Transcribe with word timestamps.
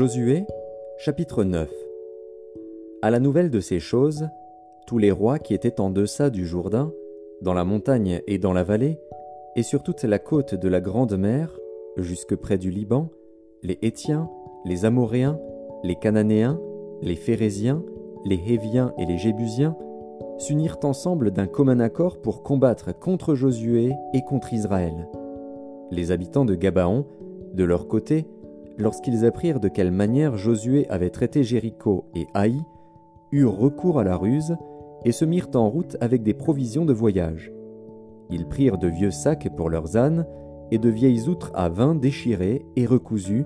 Josué, 0.00 0.46
chapitre 0.96 1.44
9 1.44 1.70
À 3.02 3.10
la 3.10 3.20
nouvelle 3.20 3.50
de 3.50 3.60
ces 3.60 3.80
choses, 3.80 4.30
tous 4.86 4.96
les 4.96 5.10
rois 5.10 5.38
qui 5.38 5.52
étaient 5.52 5.78
en 5.78 5.90
deçà 5.90 6.30
du 6.30 6.46
Jourdain, 6.46 6.90
dans 7.42 7.52
la 7.52 7.64
montagne 7.64 8.22
et 8.26 8.38
dans 8.38 8.54
la 8.54 8.62
vallée, 8.62 8.98
et 9.56 9.62
sur 9.62 9.82
toute 9.82 10.02
la 10.04 10.18
côte 10.18 10.54
de 10.54 10.68
la 10.70 10.80
grande 10.80 11.18
mer, 11.18 11.54
jusque 11.98 12.34
près 12.34 12.56
du 12.56 12.70
Liban, 12.70 13.10
les 13.62 13.78
Hétiens, 13.82 14.30
les 14.64 14.86
Amoréens, 14.86 15.38
les 15.84 15.96
Cananéens, 15.96 16.58
les 17.02 17.14
Phérésiens, 17.14 17.84
les 18.24 18.40
Héviens 18.46 18.94
et 18.96 19.04
les 19.04 19.18
Jébusiens, 19.18 19.76
s'unirent 20.38 20.78
ensemble 20.82 21.30
d'un 21.30 21.46
commun 21.46 21.78
accord 21.78 22.22
pour 22.22 22.42
combattre 22.42 22.98
contre 22.98 23.34
Josué 23.34 23.92
et 24.14 24.22
contre 24.22 24.54
Israël. 24.54 25.10
Les 25.90 26.10
habitants 26.10 26.46
de 26.46 26.54
Gabaon, 26.54 27.04
de 27.52 27.64
leur 27.64 27.86
côté, 27.86 28.24
lorsqu'ils 28.80 29.24
apprirent 29.24 29.60
de 29.60 29.68
quelle 29.68 29.92
manière 29.92 30.36
Josué 30.36 30.88
avait 30.90 31.10
traité 31.10 31.44
Jéricho 31.44 32.06
et 32.14 32.26
Haï, 32.34 32.62
eurent 33.32 33.56
recours 33.56 33.98
à 34.00 34.04
la 34.04 34.16
ruse 34.16 34.56
et 35.04 35.12
se 35.12 35.24
mirent 35.24 35.50
en 35.54 35.68
route 35.68 35.96
avec 36.00 36.22
des 36.22 36.34
provisions 36.34 36.84
de 36.84 36.92
voyage. 36.92 37.52
Ils 38.30 38.46
prirent 38.46 38.78
de 38.78 38.88
vieux 38.88 39.10
sacs 39.10 39.48
pour 39.56 39.70
leurs 39.70 39.96
ânes 39.96 40.26
et 40.70 40.78
de 40.78 40.88
vieilles 40.88 41.28
outres 41.28 41.50
à 41.54 41.68
vin 41.68 41.94
déchirées 41.94 42.64
et 42.76 42.86
recousues. 42.86 43.44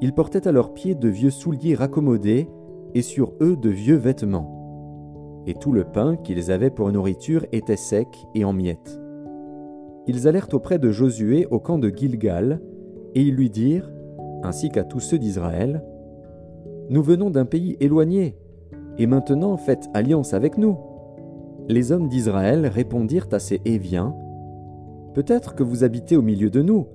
Ils 0.00 0.12
portaient 0.12 0.46
à 0.46 0.52
leurs 0.52 0.74
pieds 0.74 0.94
de 0.94 1.08
vieux 1.08 1.30
souliers 1.30 1.74
raccommodés 1.74 2.48
et 2.94 3.02
sur 3.02 3.32
eux 3.40 3.56
de 3.56 3.70
vieux 3.70 3.96
vêtements. 3.96 4.52
Et 5.46 5.54
tout 5.54 5.72
le 5.72 5.84
pain 5.84 6.16
qu'ils 6.16 6.50
avaient 6.50 6.70
pour 6.70 6.90
nourriture 6.90 7.46
était 7.52 7.76
sec 7.76 8.08
et 8.34 8.44
en 8.44 8.52
miettes. 8.52 9.00
Ils 10.06 10.28
allèrent 10.28 10.48
auprès 10.52 10.78
de 10.78 10.90
Josué 10.90 11.46
au 11.50 11.58
camp 11.58 11.78
de 11.78 11.88
Gilgal, 11.88 12.60
et 13.14 13.22
ils 13.22 13.34
lui 13.34 13.50
dirent 13.50 13.90
ainsi 14.46 14.70
qu'à 14.70 14.84
tous 14.84 15.00
ceux 15.00 15.18
d'Israël, 15.18 15.82
Nous 16.88 17.02
venons 17.02 17.30
d'un 17.30 17.44
pays 17.44 17.76
éloigné, 17.80 18.36
et 18.96 19.06
maintenant 19.06 19.56
faites 19.56 19.90
alliance 19.92 20.34
avec 20.34 20.56
nous. 20.56 20.78
Les 21.68 21.90
hommes 21.90 22.08
d'Israël 22.08 22.66
répondirent 22.66 23.28
à 23.32 23.40
ces 23.40 23.60
Éviens, 23.64 24.14
Peut-être 25.14 25.54
que 25.54 25.62
vous 25.62 25.82
habitez 25.82 26.16
au 26.16 26.22
milieu 26.22 26.50
de 26.50 26.62
nous, 26.62 26.86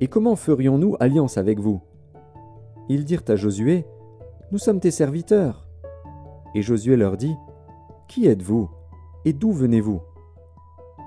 et 0.00 0.08
comment 0.08 0.36
ferions-nous 0.36 0.96
alliance 1.00 1.38
avec 1.38 1.58
vous? 1.58 1.80
Ils 2.88 3.04
dirent 3.04 3.24
à 3.28 3.36
Josué, 3.36 3.86
Nous 4.52 4.58
sommes 4.58 4.80
tes 4.80 4.90
serviteurs. 4.90 5.68
Et 6.54 6.62
Josué 6.62 6.96
leur 6.96 7.16
dit, 7.16 7.36
Qui 8.08 8.26
êtes-vous 8.26 8.68
et 9.24 9.32
d'où 9.32 9.52
venez-vous? 9.52 10.00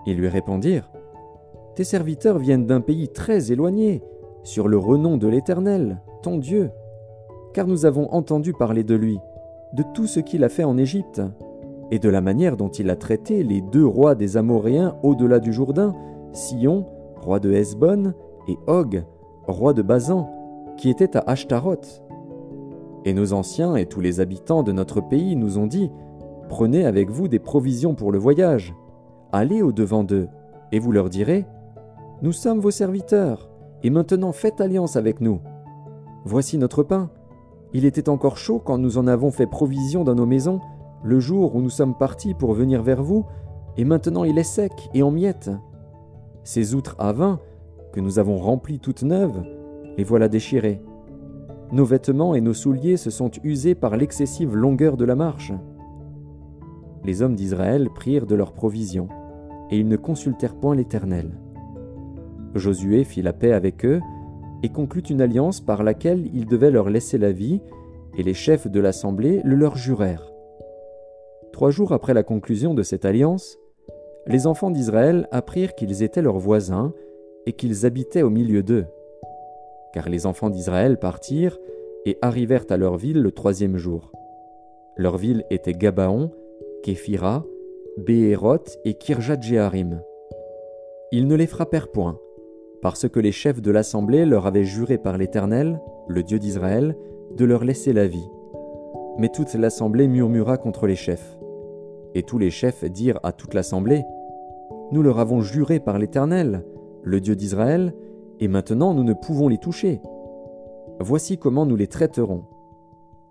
Ils 0.08 0.17
lui 0.17 0.27
répondirent, 0.27 0.89
Tes 1.75 1.83
serviteurs 1.83 2.39
viennent 2.39 2.66
d'un 2.66 2.81
pays 2.81 3.09
très 3.09 3.52
éloigné, 3.52 4.02
sur 4.44 4.67
le 4.67 4.77
renom 4.77 5.17
de 5.17 5.27
l'Éternel, 5.27 6.02
ton 6.22 6.38
Dieu, 6.38 6.72
car 7.53 7.67
nous 7.67 7.86
avons 7.86 8.11
entendu 8.11 8.53
parler 8.53 8.83
de 8.83 8.95
lui, 8.95 9.19
de 9.73 9.83
tout 9.94 10.08
ce 10.08 10.19
qu'il 10.19 10.44
a 10.44 10.49
fait 10.49 10.63
en 10.63 10.77
Égypte, 10.77 11.22
et 11.91 11.99
de 11.99 12.09
la 12.09 12.22
manière 12.22 12.58
dont 12.58 12.69
il 12.69 12.89
a 12.89 12.95
traité 12.95 13.44
les 13.44 13.61
deux 13.61 13.86
rois 13.86 14.16
des 14.16 14.38
Amoréens 14.38 14.95
au-delà 15.03 15.39
du 15.39 15.53
Jourdain, 15.53 15.94
Sion, 16.31 16.86
roi 17.21 17.39
de 17.39 17.52
Hesbon, 17.52 18.14
et 18.47 18.58
Og, 18.67 19.03
roi 19.47 19.73
de 19.73 19.81
Bazan, 19.81 20.30
qui 20.77 20.89
était 20.89 21.16
à 21.16 21.23
Ashtaroth. 21.27 22.03
Et 23.05 23.14
nos 23.14 23.33
anciens 23.33 23.75
et 23.75 23.86
tous 23.86 24.02
les 24.02 24.19
habitants 24.19 24.64
de 24.64 24.71
notre 24.71 25.02
pays 25.02 25.36
nous 25.36 25.58
ont 25.58 25.67
dit, 25.67 25.91
Prenez 26.49 26.86
avec 26.86 27.10
vous 27.10 27.27
des 27.27 27.39
provisions 27.39 27.95
pour 27.95 28.11
le 28.11 28.17
voyage, 28.17 28.75
allez 29.31 29.61
au-devant 29.61 30.04
d'eux, 30.04 30.27
et 30.71 30.80
vous 30.80 30.92
leur 30.92 31.10
direz, 31.10 31.45
Nous 32.21 32.31
sommes 32.31 32.60
vos 32.60 32.71
serviteurs, 32.71 33.49
et 33.83 33.89
maintenant 33.89 34.32
faites 34.32 34.61
alliance 34.61 34.95
avec 34.95 35.21
nous. 35.21 35.39
Voici 36.26 36.58
notre 36.58 36.83
pain. 36.83 37.10
Il 37.73 37.86
était 37.86 38.10
encore 38.10 38.38
chaud 38.38 38.61
quand 38.64 38.77
nous 38.77 38.98
en 38.98 39.08
avons 39.08 39.32
fait 39.32 39.48
provision 39.48 40.04
dans 40.04 40.16
nos 40.16 40.26
maisons, 40.26 40.61
le 41.04 41.20
jour 41.20 41.55
où 41.55 41.61
nous 41.61 41.70
sommes 41.70 41.98
partis 41.98 42.33
pour 42.33 42.54
venir 42.54 42.82
vers 42.82 43.04
vous, 43.04 43.26
et 43.76 43.83
maintenant 43.83 44.23
il 44.23 44.38
est 44.38 44.43
sec 44.43 44.89
et 44.93 45.04
en 45.04 45.11
miettes. 45.11 45.52
Ces 46.43 46.76
outres 46.76 46.95
à 46.99 47.11
vin, 47.11 47.39
que 47.92 47.99
nous 47.99 48.20
avons 48.20 48.38
remplies 48.38 48.80
toutes 48.80 49.04
neuves, 49.04 49.43
les 49.98 50.04
voilà 50.04 50.27
déchirées. 50.27 50.82
Nos 51.72 51.86
vêtements 51.86 52.36
et 52.36 52.42
nos 52.42 52.54
souliers 52.54 52.98
se 52.98 53.10
sont 53.10 53.32
usés 53.43 53.76
par 53.76 53.98
l'excessive 53.98 54.55
longueur 54.55 54.95
de 54.95 55.05
la 55.05 55.16
marche. 55.16 55.52
Les 57.04 57.22
hommes 57.22 57.36
d'Israël 57.36 57.89
prirent 57.93 58.27
de 58.27 58.36
leurs 58.36 58.54
provisions, 58.54 59.10
et 59.70 59.77
ils 59.80 59.88
ne 59.88 59.98
consultèrent 59.98 60.55
point 60.55 60.76
l'Éternel. 60.76 61.32
Josué 62.55 63.03
fit 63.03 63.21
la 63.21 63.33
paix 63.33 63.52
avec 63.52 63.86
eux 63.86 63.99
et 64.64 64.69
conclut 64.69 65.02
une 65.02 65.21
alliance 65.21 65.59
par 65.59 65.83
laquelle 65.83 66.30
il 66.33 66.45
devait 66.45 66.71
leur 66.71 66.89
laisser 66.89 67.17
la 67.17 67.31
vie, 67.31 67.61
et 68.17 68.23
les 68.23 68.33
chefs 68.33 68.67
de 68.67 68.80
l'assemblée 68.80 69.41
le 69.43 69.55
leur 69.55 69.75
jurèrent. 69.75 70.31
Trois 71.52 71.69
jours 71.69 71.92
après 71.92 72.13
la 72.13 72.23
conclusion 72.23 72.73
de 72.73 72.83
cette 72.83 73.05
alliance, 73.05 73.58
les 74.25 74.47
enfants 74.47 74.71
d'Israël 74.71 75.27
apprirent 75.31 75.75
qu'ils 75.75 76.02
étaient 76.02 76.21
leurs 76.21 76.39
voisins 76.39 76.93
et 77.45 77.53
qu'ils 77.53 77.86
habitaient 77.86 78.21
au 78.21 78.30
milieu 78.30 78.63
d'eux. 78.63 78.86
Car 79.93 80.09
les 80.09 80.25
enfants 80.25 80.49
d'Israël 80.49 80.97
partirent 80.97 81.59
et 82.05 82.17
arrivèrent 82.21 82.65
à 82.69 82.77
leur 82.77 82.97
ville 82.97 83.21
le 83.21 83.31
troisième 83.31 83.77
jour. 83.77 84.11
Leur 84.95 85.17
ville 85.17 85.43
était 85.49 85.73
Gabaon, 85.73 86.31
Képhira, 86.83 87.43
Béhéroth 87.97 88.77
et 88.86 88.93
Kirjat 88.93 89.39
Ils 91.11 91.27
ne 91.27 91.36
les 91.36 91.47
frappèrent 91.47 91.92
point, 91.92 92.17
parce 92.83 93.08
que 93.08 93.21
les 93.21 93.32
chefs 93.32 93.61
de 93.61 93.71
l'assemblée 93.71 94.26
leur 94.26 94.45
avaient 94.45 94.66
juré 94.66 94.98
par 94.98 95.17
l'Éternel, 95.17 95.80
le 96.10 96.21
Dieu 96.21 96.38
d'Israël, 96.38 96.98
de 97.33 97.45
leur 97.45 97.64
laisser 97.64 97.94
la 97.94 98.08
vie. 98.08 98.30
Mais 99.17 99.30
toute 99.30 99.54
l'assemblée 99.54 100.10
murmura 100.10 100.58
contre 100.58 100.86
les 100.86 100.98
chefs. 100.98 101.39
Et 102.14 102.23
tous 102.23 102.38
les 102.38 102.52
chefs 102.52 102.83
dirent 102.83 103.22
à 103.23 103.32
toute 103.32 103.54
l'assemblée, 103.54 104.04
Nous 104.92 105.02
leur 105.02 105.20
avons 105.20 105.39
juré 105.39 105.80
par 105.80 105.98
l'Éternel, 105.98 106.66
le 107.04 107.22
Dieu 107.22 107.38
d'Israël, 107.38 107.93
et 108.42 108.49
maintenant 108.49 108.93
nous 108.93 109.05
ne 109.05 109.14
pouvons 109.14 109.48
les 109.48 109.58
toucher. 109.58 110.02
Voici 110.99 111.38
comment 111.38 111.66
nous 111.66 111.77
les 111.77 111.88
traiterons. 111.88 112.43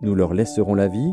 Nous 0.01 0.15
leur 0.15 0.33
laisserons 0.33 0.75
la 0.75 0.89
vie, 0.89 1.13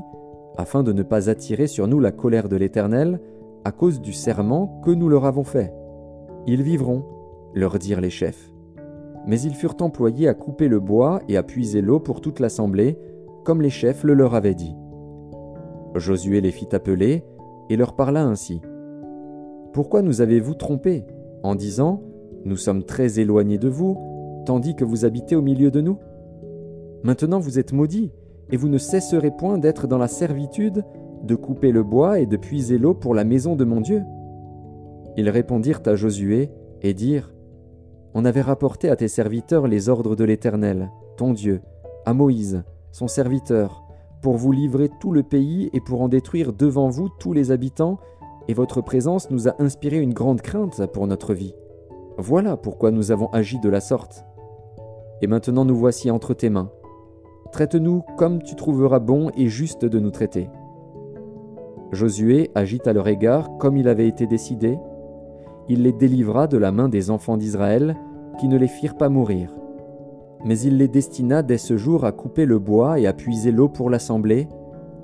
afin 0.57 0.81
de 0.81 0.93
ne 0.93 1.03
pas 1.03 1.29
attirer 1.29 1.67
sur 1.67 1.89
nous 1.89 1.99
la 1.99 2.13
colère 2.13 2.47
de 2.47 2.55
l'Éternel, 2.55 3.19
à 3.65 3.73
cause 3.73 3.99
du 3.99 4.13
serment 4.13 4.79
que 4.85 4.91
nous 4.91 5.09
leur 5.09 5.25
avons 5.25 5.43
fait. 5.43 5.73
Ils 6.47 6.63
vivront, 6.63 7.03
leur 7.53 7.77
dirent 7.79 8.01
les 8.01 8.09
chefs. 8.09 8.51
Mais 9.27 9.39
ils 9.41 9.53
furent 9.53 9.75
employés 9.81 10.27
à 10.27 10.33
couper 10.33 10.67
le 10.67 10.79
bois 10.79 11.21
et 11.27 11.37
à 11.37 11.43
puiser 11.43 11.81
l'eau 11.81 11.99
pour 11.99 12.21
toute 12.21 12.39
l'assemblée, 12.39 12.97
comme 13.43 13.61
les 13.61 13.69
chefs 13.69 14.03
le 14.03 14.13
leur 14.13 14.35
avaient 14.35 14.55
dit. 14.55 14.75
Josué 15.95 16.41
les 16.41 16.51
fit 16.51 16.67
appeler 16.71 17.23
et 17.69 17.75
leur 17.75 17.95
parla 17.95 18.23
ainsi. 18.23 18.61
Pourquoi 19.73 20.01
nous 20.01 20.21
avez-vous 20.21 20.55
trompés 20.55 21.05
en 21.43 21.55
disant 21.55 22.01
Nous 22.45 22.57
sommes 22.57 22.83
très 22.83 23.19
éloignés 23.19 23.57
de 23.57 23.69
vous, 23.69 23.97
tandis 24.45 24.75
que 24.75 24.85
vous 24.85 25.05
habitez 25.05 25.35
au 25.35 25.41
milieu 25.41 25.71
de 25.71 25.81
nous? 25.81 25.97
Maintenant 27.03 27.39
vous 27.39 27.59
êtes 27.59 27.73
maudits, 27.73 28.11
et 28.51 28.57
vous 28.57 28.67
ne 28.67 28.77
cesserez 28.77 29.31
point 29.31 29.57
d'être 29.57 29.87
dans 29.87 29.97
la 29.97 30.07
servitude, 30.07 30.83
de 31.23 31.35
couper 31.35 31.71
le 31.71 31.83
bois 31.83 32.19
et 32.19 32.25
de 32.25 32.37
puiser 32.37 32.77
l'eau 32.77 32.93
pour 32.93 33.13
la 33.13 33.23
maison 33.23 33.55
de 33.55 33.65
mon 33.65 33.81
Dieu. 33.81 34.03
Ils 35.17 35.29
répondirent 35.29 35.81
à 35.85 35.95
Josué 35.95 36.49
et 36.81 36.93
dirent 36.93 37.33
on 38.13 38.25
avait 38.25 38.41
rapporté 38.41 38.89
à 38.89 38.95
tes 38.95 39.07
serviteurs 39.07 39.67
les 39.67 39.89
ordres 39.89 40.15
de 40.15 40.23
l'Éternel, 40.23 40.91
ton 41.17 41.33
Dieu, 41.33 41.61
à 42.05 42.13
Moïse, 42.13 42.63
son 42.91 43.07
serviteur, 43.07 43.83
pour 44.21 44.35
vous 44.35 44.51
livrer 44.51 44.89
tout 44.99 45.11
le 45.11 45.23
pays 45.23 45.69
et 45.73 45.79
pour 45.79 46.01
en 46.01 46.09
détruire 46.09 46.53
devant 46.53 46.89
vous 46.89 47.09
tous 47.19 47.33
les 47.33 47.51
habitants, 47.51 47.99
et 48.47 48.53
votre 48.53 48.81
présence 48.81 49.29
nous 49.29 49.47
a 49.47 49.61
inspiré 49.61 49.99
une 49.99 50.13
grande 50.13 50.41
crainte 50.41 50.85
pour 50.87 51.07
notre 51.07 51.33
vie. 51.33 51.53
Voilà 52.17 52.57
pourquoi 52.57 52.91
nous 52.91 53.11
avons 53.11 53.27
agi 53.27 53.59
de 53.59 53.69
la 53.69 53.79
sorte. 53.79 54.25
Et 55.21 55.27
maintenant 55.27 55.65
nous 55.65 55.75
voici 55.75 56.09
entre 56.09 56.33
tes 56.33 56.49
mains. 56.49 56.71
Traite-nous 57.51 58.03
comme 58.17 58.41
tu 58.41 58.55
trouveras 58.55 58.99
bon 58.99 59.31
et 59.37 59.47
juste 59.47 59.85
de 59.85 59.99
nous 59.99 60.11
traiter. 60.11 60.49
Josué 61.91 62.51
agit 62.55 62.81
à 62.85 62.93
leur 62.93 63.07
égard 63.07 63.57
comme 63.57 63.77
il 63.77 63.87
avait 63.87 64.07
été 64.07 64.27
décidé, 64.27 64.77
il 65.69 65.83
les 65.83 65.91
délivra 65.93 66.47
de 66.47 66.57
la 66.57 66.71
main 66.71 66.89
des 66.89 67.11
enfants 67.11 67.37
d'Israël, 67.37 67.95
qui 68.39 68.47
ne 68.47 68.57
les 68.57 68.67
firent 68.67 68.97
pas 68.97 69.09
mourir. 69.09 69.53
Mais 70.43 70.59
il 70.59 70.77
les 70.77 70.87
destina 70.87 71.43
dès 71.43 71.59
ce 71.59 71.77
jour 71.77 72.05
à 72.05 72.11
couper 72.11 72.45
le 72.45 72.57
bois 72.57 72.99
et 72.99 73.05
à 73.05 73.13
puiser 73.13 73.51
l'eau 73.51 73.69
pour 73.69 73.89
l'assemblée, 73.89 74.47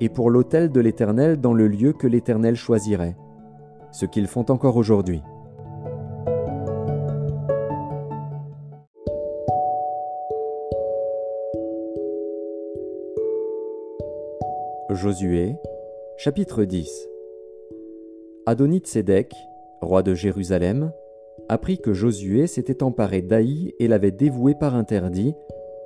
et 0.00 0.08
pour 0.08 0.28
l'autel 0.28 0.70
de 0.70 0.80
l'Éternel 0.80 1.40
dans 1.40 1.54
le 1.54 1.68
lieu 1.68 1.92
que 1.92 2.06
l'Éternel 2.06 2.56
choisirait, 2.56 3.16
ce 3.92 4.06
qu'ils 4.06 4.26
font 4.26 4.44
encore 4.50 4.76
aujourd'hui. 4.76 5.22
Josué, 14.90 15.56
chapitre 16.16 16.64
10 16.64 17.08
Adonit 18.46 18.82
roi 19.80 20.02
de 20.02 20.14
Jérusalem, 20.14 20.92
apprit 21.48 21.78
que 21.78 21.92
Josué 21.92 22.46
s'était 22.46 22.82
emparé 22.82 23.22
d'Aï 23.22 23.74
et 23.78 23.88
l'avait 23.88 24.10
dévoué 24.10 24.54
par 24.54 24.74
interdit, 24.74 25.34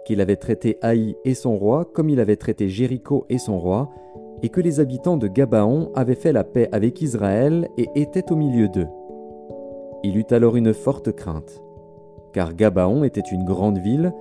qu'il 0.05 0.21
avait 0.21 0.37
traité 0.37 0.79
Haï 0.83 1.17
et 1.25 1.35
son 1.35 1.57
roi 1.57 1.85
comme 1.85 2.09
il 2.09 2.21
avait 2.21 2.37
traité 2.37 2.69
Jéricho 2.69 3.27
et 3.29 3.39
son 3.39 3.59
roi, 3.59 3.91
et 4.43 4.49
que 4.49 4.61
les 4.61 4.81
habitants 4.81 5.19
de 5.19 5.29
Gabaon 5.29 5.91
avaient 5.95 6.15
fait 6.15 6.33
la 6.33 6.45
paix 6.45 6.69
avec 6.73 7.03
Israël 7.03 7.69
et 7.77 7.89
étaient 7.95 8.33
au 8.33 8.37
milieu 8.37 8.69
d'eux. 8.69 8.89
Il 10.03 10.17
eut 10.17 10.27
alors 10.31 10.57
une 10.57 10.73
forte 10.73 11.13
crainte, 11.13 11.63
car 12.33 12.55
Gabaon 12.55 13.05
était 13.05 13.21
une 13.21 13.45
grande 13.45 13.79
ville, 13.79 14.15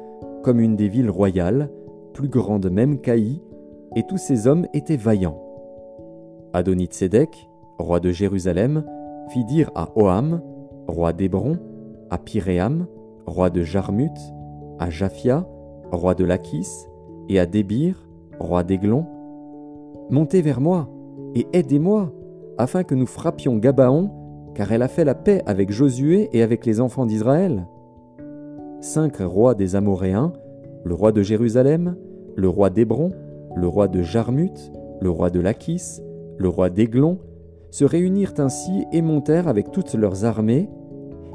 comme 0.44 0.60
une 0.60 0.76
des 0.76 0.90
villes 0.90 1.10
royales, 1.10 1.70
plus 2.14 2.28
grande 2.28 2.70
même 2.70 3.00
qu'Aï, 3.00 3.42
et 3.96 4.04
tous 4.08 4.18
ses 4.18 4.48
hommes 4.48 4.68
étaient 4.74 4.98
vaillants. 4.98 5.42
Adonit-Sédek, 6.54 7.50
roi 7.78 8.00
de 8.00 8.12
Jérusalem, 8.12 8.84
fit 9.32 9.46
dire 9.46 9.72
à 9.76 9.90
Oham, 9.96 10.42
roi 10.88 11.14
d'Hébron, 11.14 11.58
à 12.10 12.18
Pyréam, 12.18 12.88
roi 13.26 13.50
de 13.50 13.64
Jarmuth, 13.64 14.20
à 14.80 14.90
Japhia, 14.90 15.46
roi 15.92 16.16
de 16.16 16.26
Lachis, 16.26 16.88
et 17.30 17.40
à 17.40 17.46
Débir, 17.46 18.08
roi 18.40 18.64
d'Aiglon, 18.64 19.06
Montez 20.10 20.42
vers 20.42 20.60
moi 20.60 20.90
et 21.36 21.46
aidez-moi, 21.54 22.12
afin 22.58 22.84
que 22.84 22.96
nous 22.96 23.06
frappions 23.06 23.58
Gabaon, 23.58 24.10
car 24.56 24.72
elle 24.72 24.82
a 24.82 24.88
fait 24.88 25.06
la 25.06 25.14
paix 25.14 25.44
avec 25.46 25.72
Josué 25.72 26.30
et 26.34 26.42
avec 26.42 26.66
les 26.66 26.82
enfants 26.82 27.06
d'Israël. 27.06 27.68
Cinq 28.82 29.18
rois 29.18 29.54
des 29.54 29.76
Amoréens, 29.76 30.34
le 30.84 30.96
roi 30.96 31.12
de 31.12 31.22
Jérusalem, 31.22 31.96
le 32.36 32.50
roi 32.50 32.72
d'Hébron, 32.72 33.12
le 33.56 33.68
roi 33.68 33.88
de 33.88 34.02
Jarmuth, 34.02 34.72
le 35.00 35.12
roi 35.12 35.30
de 35.30 35.40
Lachis, 35.40 36.02
le 36.38 36.50
roi 36.50 36.72
d'Aiglon, 36.72 37.20
se 37.72 37.86
réunirent 37.86 38.34
ainsi 38.40 38.86
et 38.92 39.02
montèrent 39.02 39.48
avec 39.48 39.72
toutes 39.72 39.94
leurs 39.94 40.26
armées. 40.26 40.70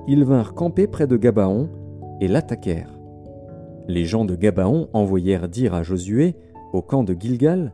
Ils 0.06 0.24
vinrent 0.24 0.54
camper 0.54 0.86
près 0.86 1.06
de 1.06 1.16
Gabaon 1.16 1.68
et 2.20 2.28
l'attaquèrent. 2.28 2.98
Les 3.86 4.04
gens 4.04 4.24
de 4.24 4.34
Gabaon 4.34 4.88
envoyèrent 4.92 5.48
dire 5.48 5.74
à 5.74 5.82
Josué, 5.82 6.36
au 6.72 6.82
camp 6.82 7.04
de 7.04 7.14
Gilgal, 7.18 7.72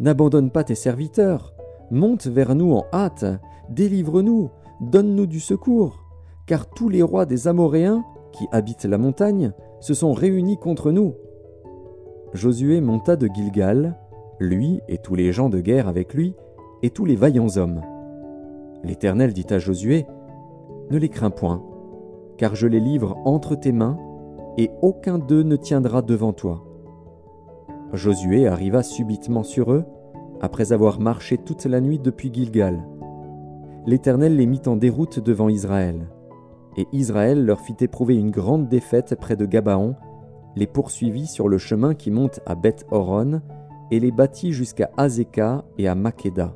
N'abandonne 0.00 0.50
pas 0.50 0.62
tes 0.62 0.76
serviteurs, 0.76 1.54
monte 1.90 2.26
vers 2.28 2.54
nous 2.54 2.72
en 2.72 2.84
hâte, 2.92 3.24
délivre-nous, 3.68 4.50
donne-nous 4.80 5.26
du 5.26 5.40
secours, 5.40 6.04
car 6.46 6.70
tous 6.70 6.88
les 6.88 7.02
rois 7.02 7.26
des 7.26 7.48
Amoréens, 7.48 8.04
qui 8.32 8.46
habitent 8.52 8.84
la 8.84 8.98
montagne, 8.98 9.52
se 9.80 9.94
sont 9.94 10.12
réunis 10.12 10.56
contre 10.56 10.92
nous. 10.92 11.14
Josué 12.32 12.80
monta 12.80 13.16
de 13.16 13.26
Gilgal, 13.26 13.98
lui 14.38 14.80
et 14.88 14.98
tous 14.98 15.16
les 15.16 15.32
gens 15.32 15.48
de 15.48 15.60
guerre 15.60 15.88
avec 15.88 16.14
lui, 16.14 16.34
et 16.82 16.90
tous 16.90 17.04
les 17.04 17.16
vaillants 17.16 17.56
hommes. 17.56 17.82
L'Éternel 18.84 19.32
dit 19.32 19.46
à 19.50 19.58
Josué, 19.58 20.06
Ne 20.90 20.98
les 20.98 21.08
crains 21.08 21.30
point, 21.30 21.62
car 22.36 22.54
je 22.54 22.66
les 22.66 22.80
livre 22.80 23.16
entre 23.24 23.54
tes 23.54 23.72
mains, 23.72 23.98
et 24.56 24.70
aucun 24.82 25.18
d'eux 25.18 25.42
ne 25.42 25.56
tiendra 25.56 26.02
devant 26.02 26.32
toi. 26.32 26.64
Josué 27.92 28.46
arriva 28.46 28.82
subitement 28.82 29.42
sur 29.42 29.72
eux, 29.72 29.84
après 30.40 30.72
avoir 30.72 31.00
marché 31.00 31.38
toute 31.38 31.64
la 31.64 31.80
nuit 31.80 31.98
depuis 31.98 32.32
Gilgal. 32.32 32.86
L'Éternel 33.86 34.36
les 34.36 34.46
mit 34.46 34.62
en 34.66 34.76
déroute 34.76 35.18
devant 35.20 35.48
Israël. 35.48 36.08
Et 36.76 36.86
Israël 36.92 37.44
leur 37.44 37.60
fit 37.60 37.76
éprouver 37.80 38.16
une 38.16 38.30
grande 38.30 38.68
défaite 38.68 39.16
près 39.18 39.36
de 39.36 39.46
Gabaon, 39.46 39.96
les 40.54 40.66
poursuivit 40.66 41.26
sur 41.26 41.48
le 41.48 41.58
chemin 41.58 41.94
qui 41.94 42.10
monte 42.10 42.40
à 42.46 42.54
Beth-Horon, 42.54 43.40
et 43.90 44.00
les 44.00 44.10
battit 44.10 44.52
jusqu'à 44.52 44.90
Azeka 44.96 45.64
et 45.78 45.88
à 45.88 45.94
Makeda. 45.94 46.54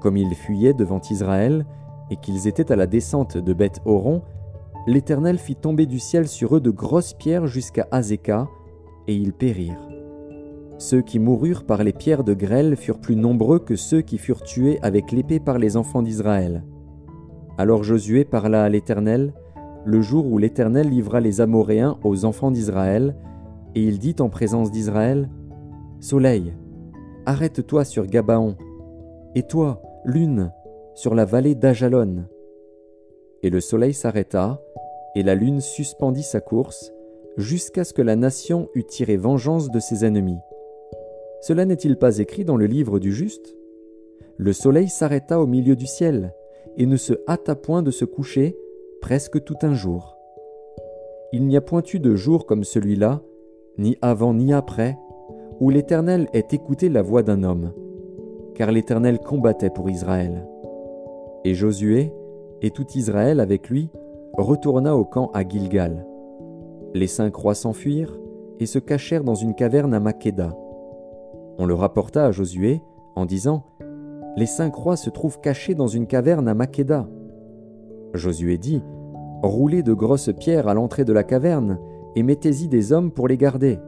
Comme 0.00 0.16
ils 0.16 0.34
fuyaient 0.34 0.74
devant 0.74 1.00
Israël, 1.10 1.66
et 2.10 2.16
qu'ils 2.16 2.48
étaient 2.48 2.72
à 2.72 2.76
la 2.76 2.86
descente 2.86 3.36
de 3.36 3.52
Beth-Horon, 3.52 4.22
l'Éternel 4.86 5.38
fit 5.38 5.56
tomber 5.56 5.86
du 5.86 5.98
ciel 5.98 6.26
sur 6.26 6.56
eux 6.56 6.60
de 6.60 6.70
grosses 6.70 7.14
pierres 7.14 7.46
jusqu'à 7.46 7.86
Azeka, 7.90 8.48
et 9.06 9.14
ils 9.14 9.32
périrent. 9.32 9.88
Ceux 10.78 11.02
qui 11.02 11.18
moururent 11.18 11.64
par 11.64 11.84
les 11.84 11.92
pierres 11.92 12.24
de 12.24 12.32
grêle 12.32 12.74
furent 12.76 13.00
plus 13.00 13.16
nombreux 13.16 13.58
que 13.58 13.76
ceux 13.76 14.00
qui 14.00 14.16
furent 14.16 14.42
tués 14.42 14.78
avec 14.82 15.12
l'épée 15.12 15.38
par 15.38 15.58
les 15.58 15.76
enfants 15.76 16.02
d'Israël. 16.02 16.64
Alors 17.58 17.84
Josué 17.84 18.24
parla 18.24 18.64
à 18.64 18.68
l'Éternel, 18.70 19.34
le 19.84 20.00
jour 20.00 20.26
où 20.26 20.38
l'Éternel 20.38 20.88
livra 20.88 21.20
les 21.20 21.40
Amoréens 21.40 21.98
aux 22.02 22.24
enfants 22.24 22.50
d'Israël, 22.50 23.14
et 23.74 23.82
il 23.82 23.98
dit 23.98 24.16
en 24.20 24.30
présence 24.30 24.70
d'Israël, 24.70 25.28
Soleil, 26.00 26.54
arrête-toi 27.26 27.84
sur 27.84 28.06
Gabaon, 28.06 28.56
et 29.34 29.42
toi, 29.42 29.82
lune, 30.04 30.52
sur 30.94 31.14
la 31.14 31.24
vallée 31.24 31.54
d'Ajalon. 31.54 32.24
Et 33.42 33.50
le 33.50 33.60
soleil 33.60 33.94
s'arrêta, 33.94 34.60
et 35.14 35.22
la 35.22 35.34
lune 35.34 35.60
suspendit 35.60 36.22
sa 36.22 36.40
course, 36.40 36.92
jusqu'à 37.36 37.84
ce 37.84 37.92
que 37.92 38.02
la 38.02 38.16
nation 38.16 38.68
eût 38.74 38.84
tiré 38.84 39.16
vengeance 39.16 39.70
de 39.70 39.80
ses 39.80 40.04
ennemis. 40.04 40.38
Cela 41.40 41.64
n'est-il 41.64 41.96
pas 41.96 42.18
écrit 42.18 42.44
dans 42.44 42.56
le 42.56 42.66
livre 42.66 42.98
du 42.98 43.12
juste? 43.12 43.56
Le 44.36 44.52
soleil 44.52 44.88
s'arrêta 44.88 45.40
au 45.40 45.46
milieu 45.46 45.76
du 45.76 45.86
ciel, 45.86 46.34
et 46.76 46.86
ne 46.86 46.96
se 46.96 47.14
hâta 47.28 47.54
point 47.54 47.82
de 47.82 47.90
se 47.90 48.04
coucher 48.04 48.56
presque 49.00 49.42
tout 49.44 49.56
un 49.62 49.74
jour. 49.74 50.16
Il 51.32 51.46
n'y 51.46 51.56
a 51.56 51.60
point 51.60 51.82
eu 51.92 51.98
de 51.98 52.14
jour 52.14 52.46
comme 52.46 52.64
celui-là, 52.64 53.22
ni 53.78 53.96
avant 54.02 54.34
ni 54.34 54.52
après, 54.52 54.96
où 55.60 55.70
l'Éternel 55.70 56.28
ait 56.32 56.46
écouté 56.52 56.88
la 56.88 57.02
voix 57.02 57.22
d'un 57.22 57.42
homme, 57.42 57.72
car 58.60 58.72
l'Éternel 58.72 59.20
combattait 59.20 59.70
pour 59.70 59.88
Israël. 59.88 60.46
Et 61.46 61.54
Josué, 61.54 62.12
et 62.60 62.70
tout 62.70 62.86
Israël 62.94 63.40
avec 63.40 63.70
lui, 63.70 63.88
retourna 64.36 64.98
au 64.98 65.06
camp 65.06 65.30
à 65.32 65.48
Gilgal. 65.48 66.06
Les 66.92 67.06
cinq 67.06 67.34
rois 67.34 67.54
s'enfuirent 67.54 68.20
et 68.58 68.66
se 68.66 68.78
cachèrent 68.78 69.24
dans 69.24 69.34
une 69.34 69.54
caverne 69.54 69.94
à 69.94 69.98
Makeda. 69.98 70.54
On 71.56 71.64
le 71.64 71.72
rapporta 71.72 72.26
à 72.26 72.32
Josué 72.32 72.82
en 73.16 73.24
disant 73.24 73.64
Les 74.36 74.44
cinq 74.44 74.74
rois 74.74 74.96
se 74.96 75.08
trouvent 75.08 75.40
cachés 75.40 75.74
dans 75.74 75.86
une 75.86 76.06
caverne 76.06 76.46
à 76.46 76.52
Makeda. 76.52 77.08
Josué 78.12 78.58
dit 78.58 78.82
Roulez 79.42 79.82
de 79.82 79.94
grosses 79.94 80.34
pierres 80.38 80.68
à 80.68 80.74
l'entrée 80.74 81.06
de 81.06 81.14
la 81.14 81.24
caverne 81.24 81.78
et 82.14 82.22
mettez-y 82.22 82.68
des 82.68 82.92
hommes 82.92 83.10
pour 83.10 83.26
les 83.26 83.38
garder. 83.38 83.78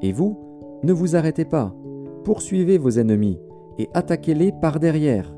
Et 0.00 0.12
vous, 0.12 0.38
ne 0.82 0.94
vous 0.94 1.14
arrêtez 1.14 1.44
pas, 1.44 1.74
poursuivez 2.24 2.78
vos 2.78 2.92
ennemis 2.92 3.38
et 3.78 3.88
attaquez-les 3.94 4.52
par 4.52 4.80
derrière. 4.80 5.34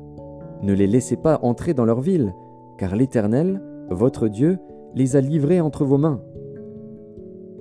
Ne 0.61 0.73
les 0.73 0.87
laissez 0.87 1.15
pas 1.15 1.39
entrer 1.43 1.73
dans 1.73 1.85
leur 1.85 2.01
ville, 2.01 2.33
car 2.77 2.95
l'Éternel, 2.95 3.61
votre 3.89 4.27
Dieu, 4.27 4.57
les 4.93 5.15
a 5.15 5.21
livrés 5.21 5.61
entre 5.61 5.85
vos 5.85 5.97
mains. 5.97 6.21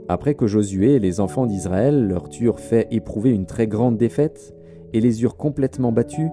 Après 0.09 0.35
que 0.35 0.47
Josué 0.47 0.95
et 0.95 0.99
les 0.99 1.21
enfants 1.21 1.47
d'Israël 1.47 2.07
leur 2.07 2.29
eurent 2.41 2.61
fait 2.61 2.89
éprouver 2.91 3.31
une 3.31 3.47
très 3.47 3.67
grande 3.67 3.97
défaite 3.97 4.55
et 4.93 5.01
les 5.01 5.23
eurent 5.23 5.37
complètement 5.37 5.93
battus, 5.93 6.31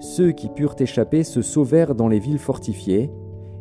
ceux 0.00 0.32
qui 0.32 0.48
purent 0.48 0.76
échapper 0.78 1.22
se 1.22 1.42
sauvèrent 1.42 1.94
dans 1.94 2.08
les 2.08 2.18
villes 2.18 2.38
fortifiées, 2.38 3.10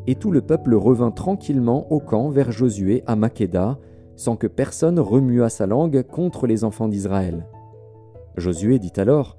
et 0.08 0.16
tout 0.16 0.32
le 0.32 0.42
peuple 0.42 0.74
revint 0.74 1.12
tranquillement 1.12 1.92
au 1.92 2.00
camp 2.00 2.30
vers 2.30 2.52
Josué 2.52 3.04
à 3.06 3.16
Makeda, 3.16 3.78
sans 4.16 4.36
que 4.36 4.48
personne 4.48 5.00
remuât 5.00 5.50
sa 5.50 5.68
langue 5.68 6.02
contre 6.04 6.48
les 6.48 6.64
enfants 6.64 6.88
d'Israël. 6.88 7.46
Josué 8.38 8.80
dit 8.80 8.94
alors 8.98 9.38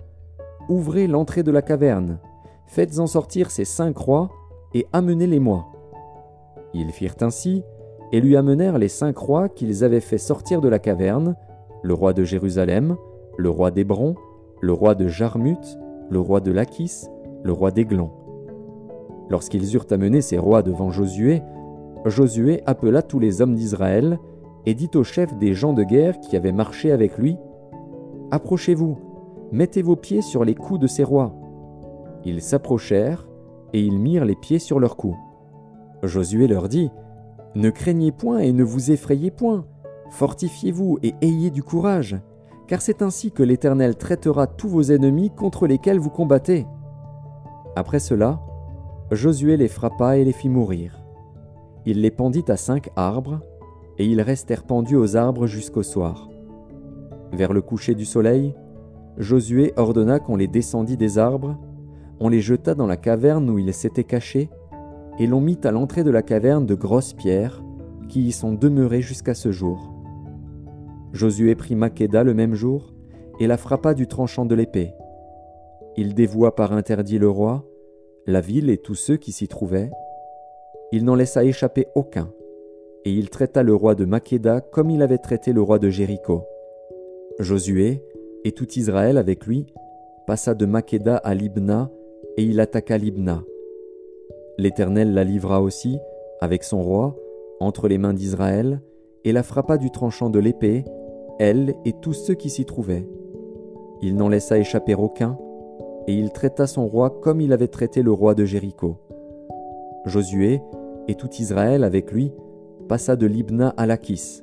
Ouvrez 0.68 1.06
l'entrée 1.06 1.42
de 1.42 1.50
la 1.50 1.62
caverne, 1.62 2.18
faites-en 2.66 3.06
sortir 3.06 3.50
ces 3.50 3.64
cinq 3.64 3.96
rois, 3.96 4.30
et 4.74 4.86
amenez-les-moi. 4.92 5.66
Ils 6.74 6.90
firent 6.92 7.16
ainsi, 7.20 7.62
et 8.12 8.20
lui 8.20 8.36
amenèrent 8.36 8.78
les 8.78 8.88
cinq 8.88 9.16
rois 9.18 9.48
qu'ils 9.48 9.84
avaient 9.84 10.00
fait 10.00 10.18
sortir 10.18 10.60
de 10.60 10.68
la 10.68 10.78
caverne, 10.78 11.36
le 11.82 11.94
roi 11.94 12.12
de 12.12 12.24
Jérusalem, 12.24 12.96
le 13.36 13.50
roi 13.50 13.70
d'Hébron, 13.70 14.14
le 14.60 14.72
roi 14.72 14.94
de 14.94 15.08
Jarmuth, 15.08 15.78
le 16.10 16.20
roi 16.20 16.40
de 16.40 16.52
Lachis, 16.52 17.06
le 17.42 17.52
roi 17.52 17.70
d'Aiglon. 17.70 18.10
Lorsqu'ils 19.28 19.74
eurent 19.74 19.86
amené 19.90 20.20
ces 20.20 20.38
rois 20.38 20.62
devant 20.62 20.90
Josué, 20.90 21.42
Josué 22.04 22.62
appela 22.66 23.02
tous 23.02 23.18
les 23.18 23.40
hommes 23.40 23.54
d'Israël 23.54 24.18
et 24.66 24.74
dit 24.74 24.90
aux 24.94 25.04
chefs 25.04 25.36
des 25.38 25.54
gens 25.54 25.72
de 25.72 25.82
guerre 25.82 26.20
qui 26.20 26.36
avaient 26.36 26.52
marché 26.52 26.92
avec 26.92 27.18
lui, 27.18 27.36
Approchez-vous, 28.30 28.96
mettez 29.52 29.82
vos 29.82 29.96
pieds 29.96 30.22
sur 30.22 30.44
les 30.44 30.54
coups 30.54 30.80
de 30.80 30.86
ces 30.86 31.04
rois. 31.04 31.34
Ils 32.24 32.42
s'approchèrent, 32.42 33.28
et 33.72 33.80
ils 33.80 33.98
mirent 33.98 34.24
les 34.24 34.34
pieds 34.34 34.58
sur 34.58 34.80
leurs 34.80 34.96
coups. 34.96 35.16
Josué 36.02 36.46
leur 36.46 36.68
dit, 36.68 36.90
ne 37.54 37.70
craignez 37.70 38.12
point 38.12 38.38
et 38.38 38.52
ne 38.52 38.64
vous 38.64 38.90
effrayez 38.90 39.30
point, 39.30 39.66
fortifiez-vous 40.10 40.98
et 41.02 41.14
ayez 41.20 41.50
du 41.50 41.62
courage, 41.62 42.18
car 42.66 42.80
c'est 42.80 43.02
ainsi 43.02 43.30
que 43.30 43.42
l'Éternel 43.42 43.96
traitera 43.96 44.46
tous 44.46 44.68
vos 44.68 44.82
ennemis 44.82 45.30
contre 45.30 45.66
lesquels 45.66 45.98
vous 45.98 46.10
combattez. 46.10 46.66
Après 47.76 47.98
cela, 47.98 48.40
Josué 49.10 49.58
les 49.58 49.68
frappa 49.68 50.16
et 50.16 50.24
les 50.24 50.32
fit 50.32 50.48
mourir. 50.48 51.04
Il 51.84 52.00
les 52.00 52.10
pendit 52.10 52.44
à 52.48 52.56
cinq 52.56 52.88
arbres, 52.96 53.40
et 53.98 54.06
ils 54.06 54.22
restèrent 54.22 54.64
pendus 54.64 54.96
aux 54.96 55.16
arbres 55.16 55.46
jusqu'au 55.46 55.82
soir. 55.82 56.30
Vers 57.32 57.52
le 57.52 57.60
coucher 57.60 57.94
du 57.94 58.06
soleil, 58.06 58.54
Josué 59.18 59.72
ordonna 59.76 60.18
qu'on 60.18 60.36
les 60.36 60.48
descendît 60.48 60.96
des 60.96 61.18
arbres, 61.18 61.58
on 62.20 62.28
les 62.28 62.40
jeta 62.40 62.74
dans 62.74 62.86
la 62.86 62.96
caverne 62.96 63.50
où 63.50 63.58
ils 63.58 63.74
s'étaient 63.74 64.04
cachés, 64.04 64.48
et 65.18 65.26
l'on 65.26 65.40
mit 65.40 65.58
à 65.64 65.70
l'entrée 65.70 66.04
de 66.04 66.10
la 66.10 66.22
caverne 66.22 66.66
de 66.66 66.74
grosses 66.74 67.12
pierres, 67.12 67.62
qui 68.08 68.26
y 68.28 68.32
sont 68.32 68.52
demeurées 68.52 69.02
jusqu'à 69.02 69.34
ce 69.34 69.52
jour. 69.52 69.92
Josué 71.12 71.54
prit 71.54 71.74
Maqueda 71.74 72.24
le 72.24 72.32
même 72.32 72.54
jour 72.54 72.94
et 73.38 73.46
la 73.46 73.56
frappa 73.56 73.92
du 73.94 74.06
tranchant 74.06 74.46
de 74.46 74.54
l'épée. 74.54 74.92
Il 75.96 76.14
dévoua 76.14 76.54
par 76.54 76.72
interdit 76.72 77.18
le 77.18 77.28
roi, 77.28 77.66
la 78.26 78.40
ville 78.40 78.70
et 78.70 78.78
tous 78.78 78.94
ceux 78.94 79.16
qui 79.16 79.32
s'y 79.32 79.48
trouvaient. 79.48 79.90
Il 80.90 81.04
n'en 81.04 81.14
laissa 81.14 81.44
échapper 81.44 81.86
aucun, 81.94 82.30
et 83.04 83.12
il 83.12 83.28
traita 83.28 83.62
le 83.62 83.74
roi 83.74 83.94
de 83.94 84.04
Maqueda 84.04 84.60
comme 84.60 84.90
il 84.90 85.02
avait 85.02 85.18
traité 85.18 85.52
le 85.52 85.60
roi 85.60 85.78
de 85.78 85.90
Jéricho. 85.90 86.44
Josué 87.38 88.02
et 88.44 88.52
tout 88.52 88.68
Israël 88.76 89.18
avec 89.18 89.46
lui 89.46 89.66
passa 90.26 90.54
de 90.54 90.66
Maqueda 90.66 91.16
à 91.16 91.34
Libna, 91.34 91.90
et 92.36 92.44
il 92.44 92.60
attaqua 92.60 92.98
Libna. 92.98 93.42
L'Éternel 94.58 95.14
la 95.14 95.24
livra 95.24 95.60
aussi, 95.60 95.98
avec 96.40 96.64
son 96.64 96.82
roi, 96.82 97.16
entre 97.60 97.88
les 97.88 97.98
mains 97.98 98.14
d'Israël, 98.14 98.80
et 99.24 99.32
la 99.32 99.42
frappa 99.42 99.78
du 99.78 99.90
tranchant 99.90 100.30
de 100.30 100.38
l'épée, 100.38 100.84
elle 101.38 101.74
et 101.84 101.92
tous 101.92 102.12
ceux 102.12 102.34
qui 102.34 102.50
s'y 102.50 102.64
trouvaient. 102.64 103.08
Il 104.00 104.16
n'en 104.16 104.28
laissa 104.28 104.58
échapper 104.58 104.94
aucun, 104.94 105.38
et 106.06 106.14
il 106.14 106.32
traita 106.32 106.66
son 106.66 106.86
roi 106.86 107.10
comme 107.10 107.40
il 107.40 107.52
avait 107.52 107.68
traité 107.68 108.02
le 108.02 108.12
roi 108.12 108.34
de 108.34 108.44
Jéricho. 108.44 108.96
Josué 110.04 110.60
et 111.08 111.14
tout 111.14 111.30
Israël 111.38 111.84
avec 111.84 112.10
lui 112.10 112.32
passa 112.88 113.16
de 113.16 113.26
Libna 113.26 113.72
à 113.76 113.86
Lachis. 113.86 114.40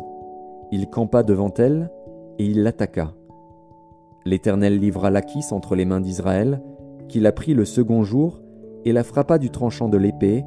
Il 0.72 0.90
campa 0.90 1.24
devant 1.24 1.54
elle, 1.58 1.92
et 2.38 2.46
il 2.46 2.64
l'attaqua. 2.64 3.14
L'Éternel 4.26 4.80
livra 4.80 5.10
Lachis 5.10 5.48
entre 5.52 5.76
les 5.76 5.86
mains 5.86 6.02
d'Israël, 6.02 6.62
qui 7.08 7.20
la 7.20 7.32
prit 7.32 7.54
le 7.54 7.66
second 7.66 8.04
jour, 8.04 8.42
et 8.86 8.94
la 8.94 9.04
frappa 9.04 9.38
du 9.38 9.50
tranchant 9.50 9.90
de 9.90 9.98
l'épée, 9.98 10.46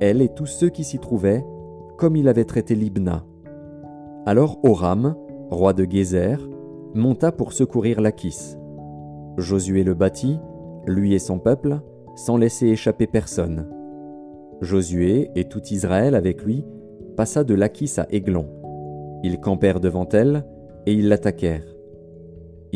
elle 0.00 0.22
et 0.22 0.28
tous 0.28 0.46
ceux 0.46 0.68
qui 0.68 0.84
s'y 0.84 0.98
trouvaient, 0.98 1.44
comme 1.98 2.16
il 2.16 2.28
avait 2.28 2.44
traité 2.44 2.74
Libna. 2.74 3.24
Alors 4.26 4.58
Oram, 4.64 5.14
roi 5.50 5.72
de 5.72 5.86
Gézer, 5.88 6.36
monta 6.94 7.32
pour 7.32 7.52
secourir 7.52 8.00
Lachis. 8.00 8.56
Josué 9.36 9.84
le 9.84 9.94
battit, 9.94 10.38
lui 10.86 11.14
et 11.14 11.18
son 11.18 11.38
peuple, 11.38 11.80
sans 12.14 12.36
laisser 12.36 12.68
échapper 12.68 13.06
personne. 13.06 13.68
Josué 14.60 15.30
et 15.34 15.44
tout 15.44 15.62
Israël 15.70 16.14
avec 16.14 16.42
lui 16.42 16.64
passa 17.16 17.44
de 17.44 17.54
Lachis 17.54 17.94
à 17.98 18.06
Aiglon. 18.10 18.46
Ils 19.22 19.40
campèrent 19.40 19.80
devant 19.80 20.08
elle, 20.10 20.44
et 20.86 20.92
ils 20.92 21.08
l'attaquèrent. 21.08 21.73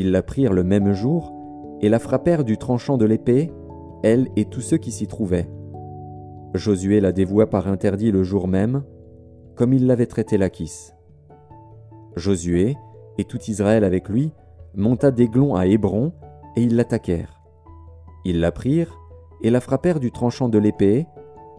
Ils 0.01 0.13
la 0.13 0.23
prirent 0.23 0.53
le 0.53 0.63
même 0.63 0.93
jour, 0.93 1.33
et 1.81 1.89
la 1.89 1.99
frappèrent 1.99 2.45
du 2.45 2.57
tranchant 2.57 2.99
de 2.99 3.05
l'épée, 3.05 3.51
elle 4.05 4.29
et 4.37 4.45
tous 4.45 4.61
ceux 4.61 4.77
qui 4.77 4.93
s'y 4.93 5.09
trouvaient. 5.09 5.51
Josué 6.55 7.01
la 7.01 7.11
dévoua 7.11 7.51
par 7.51 7.67
interdit 7.67 8.13
le 8.13 8.23
jour 8.23 8.47
même, 8.47 8.85
comme 9.57 9.73
il 9.73 9.89
l'avait 9.89 10.07
traité 10.07 10.39
Lachis. 10.39 10.93
Josué, 12.15 12.77
et 13.19 13.25
tout 13.25 13.41
Israël 13.49 13.83
avec 13.83 14.09
lui, 14.09 14.33
monta 14.73 15.11
d'Aiglon 15.11 15.57
à 15.57 15.67
Hébron, 15.67 16.13
et 16.55 16.63
ils 16.63 16.77
l'attaquèrent. 16.77 17.41
Ils 18.25 18.39
la 18.39 18.53
prirent, 18.53 18.97
et 19.43 19.51
la 19.51 19.61
frappèrent 19.61 19.99
du 19.99 20.13
tranchant 20.13 20.49
de 20.49 20.59
l'épée, 20.59 21.09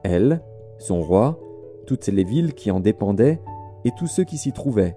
elle, 0.05 0.41
son 0.77 1.01
roi, 1.01 1.41
toutes 1.87 2.07
les 2.07 2.23
villes 2.23 2.53
qui 2.53 2.71
en 2.71 2.79
dépendaient, 2.79 3.41
et 3.83 3.91
tous 3.97 4.07
ceux 4.07 4.23
qui 4.23 4.37
s'y 4.37 4.53
trouvaient. 4.53 4.95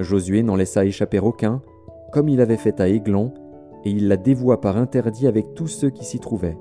Josué 0.00 0.42
n'en 0.42 0.56
laissa 0.56 0.86
échapper 0.86 1.18
aucun, 1.18 1.60
comme 2.12 2.28
il 2.28 2.40
avait 2.40 2.56
fait 2.56 2.80
à 2.80 2.88
Aiglon, 2.88 3.32
et 3.84 3.90
il 3.90 4.08
la 4.08 4.16
dévoua 4.16 4.60
par 4.60 4.76
interdit 4.76 5.26
avec 5.26 5.54
tous 5.54 5.68
ceux 5.68 5.90
qui 5.90 6.04
s'y 6.04 6.18
trouvaient. 6.18 6.58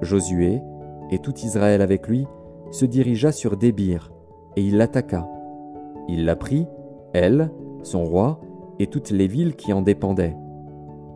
Josué, 0.00 0.60
et 1.10 1.18
tout 1.18 1.34
Israël 1.38 1.82
avec 1.82 2.08
lui, 2.08 2.26
se 2.70 2.84
dirigea 2.84 3.32
sur 3.32 3.56
Débir, 3.56 4.12
et 4.56 4.62
il 4.62 4.76
l'attaqua. 4.76 5.28
Il 6.08 6.24
la 6.24 6.36
prit, 6.36 6.66
elle, 7.12 7.50
son 7.82 8.04
roi, 8.04 8.40
et 8.78 8.86
toutes 8.86 9.10
les 9.10 9.26
villes 9.26 9.56
qui 9.56 9.72
en 9.72 9.82
dépendaient. 9.82 10.36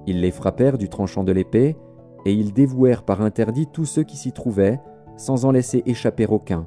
Ils 0.07 0.21
les 0.21 0.31
frappèrent 0.31 0.79
du 0.79 0.89
tranchant 0.89 1.25
de 1.25 1.33
l'épée, 1.33 1.77
et 2.25 2.33
ils 2.33 2.53
dévouèrent 2.53 3.05
par 3.05 3.23
interdit 3.23 3.67
tous 3.67 3.85
ceux 3.85 4.05
qui 4.05 4.17
s'y 4.17 4.33
trouvaient, 4.33 4.81
sans 5.17 5.45
en 5.45 5.51
laisser 5.51 5.83
échapper 5.87 6.27
aucun. 6.27 6.67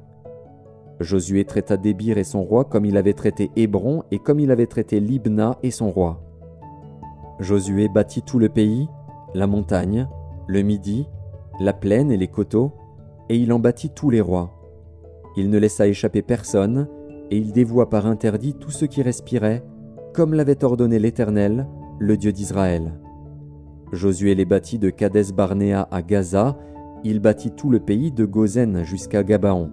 Josué 0.99 1.45
traita 1.45 1.77
Débir 1.77 2.17
et 2.17 2.23
son 2.23 2.43
roi 2.43 2.65
comme 2.65 2.85
il 2.85 2.97
avait 2.97 3.13
traité 3.13 3.49
Hébron 3.55 4.03
et 4.11 4.19
comme 4.19 4.39
il 4.39 4.51
avait 4.51 4.67
traité 4.67 4.99
Libna 4.99 5.57
et 5.63 5.71
son 5.71 5.89
roi. 5.89 6.21
Josué 7.41 7.88
bâtit 7.88 8.21
tout 8.21 8.38
le 8.38 8.50
pays, 8.50 8.88
la 9.33 9.48
montagne, 9.48 10.07
le 10.45 10.62
midi, 10.62 11.07
la 11.60 11.74
plaine 11.74 12.12
et 12.12 12.17
les 12.17 12.27
coteaux, 12.27 12.71
et 13.29 13.38
il 13.38 13.51
en 13.51 13.57
bâtit 13.57 13.89
tous 13.89 14.12
les 14.12 14.21
rois. 14.21 14.51
Il 15.36 15.50
ne 15.50 15.57
laissa 15.57 15.88
échapper 15.88 16.21
personne, 16.21 16.88
et 17.31 17.38
il 17.38 17.51
dévoua 17.51 17.89
par 17.89 18.05
interdit 18.05 18.53
tous 18.53 18.69
ceux 18.69 18.86
qui 18.86 19.01
respiraient, 19.01 19.63
comme 20.13 20.36
l'avait 20.36 20.63
ordonné 20.63 21.00
l'Éternel, 21.00 21.67
le 21.98 22.15
Dieu 22.15 22.31
d'Israël. 22.31 22.93
Josué 23.91 24.36
les 24.36 24.45
bâtit 24.45 24.77
de 24.77 24.91
Kadès 24.91 25.33
Barnéa 25.36 25.88
à 25.89 26.03
Gaza, 26.03 26.60
il 27.03 27.19
bâtit 27.19 27.51
tout 27.51 27.71
le 27.71 27.79
pays 27.79 28.12
de 28.12 28.25
Gozen 28.25 28.83
jusqu'à 28.83 29.24
Gabaon. 29.24 29.71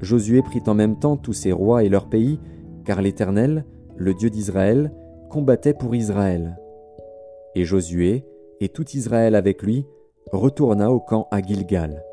Josué 0.00 0.40
prit 0.42 0.62
en 0.68 0.74
même 0.74 1.00
temps 1.00 1.16
tous 1.16 1.32
ses 1.32 1.50
rois 1.50 1.82
et 1.82 1.88
leurs 1.88 2.08
pays, 2.08 2.38
car 2.84 3.02
l'Éternel, 3.02 3.64
le 3.96 4.14
Dieu 4.14 4.30
d'Israël, 4.30 4.92
combattait 5.34 5.74
pour 5.74 5.96
Israël. 5.96 6.56
Et 7.56 7.64
Josué, 7.64 8.24
et 8.60 8.68
tout 8.68 8.88
Israël 8.90 9.34
avec 9.34 9.62
lui, 9.62 9.84
retourna 10.30 10.92
au 10.92 11.00
camp 11.00 11.26
à 11.32 11.42
Gilgal. 11.42 12.04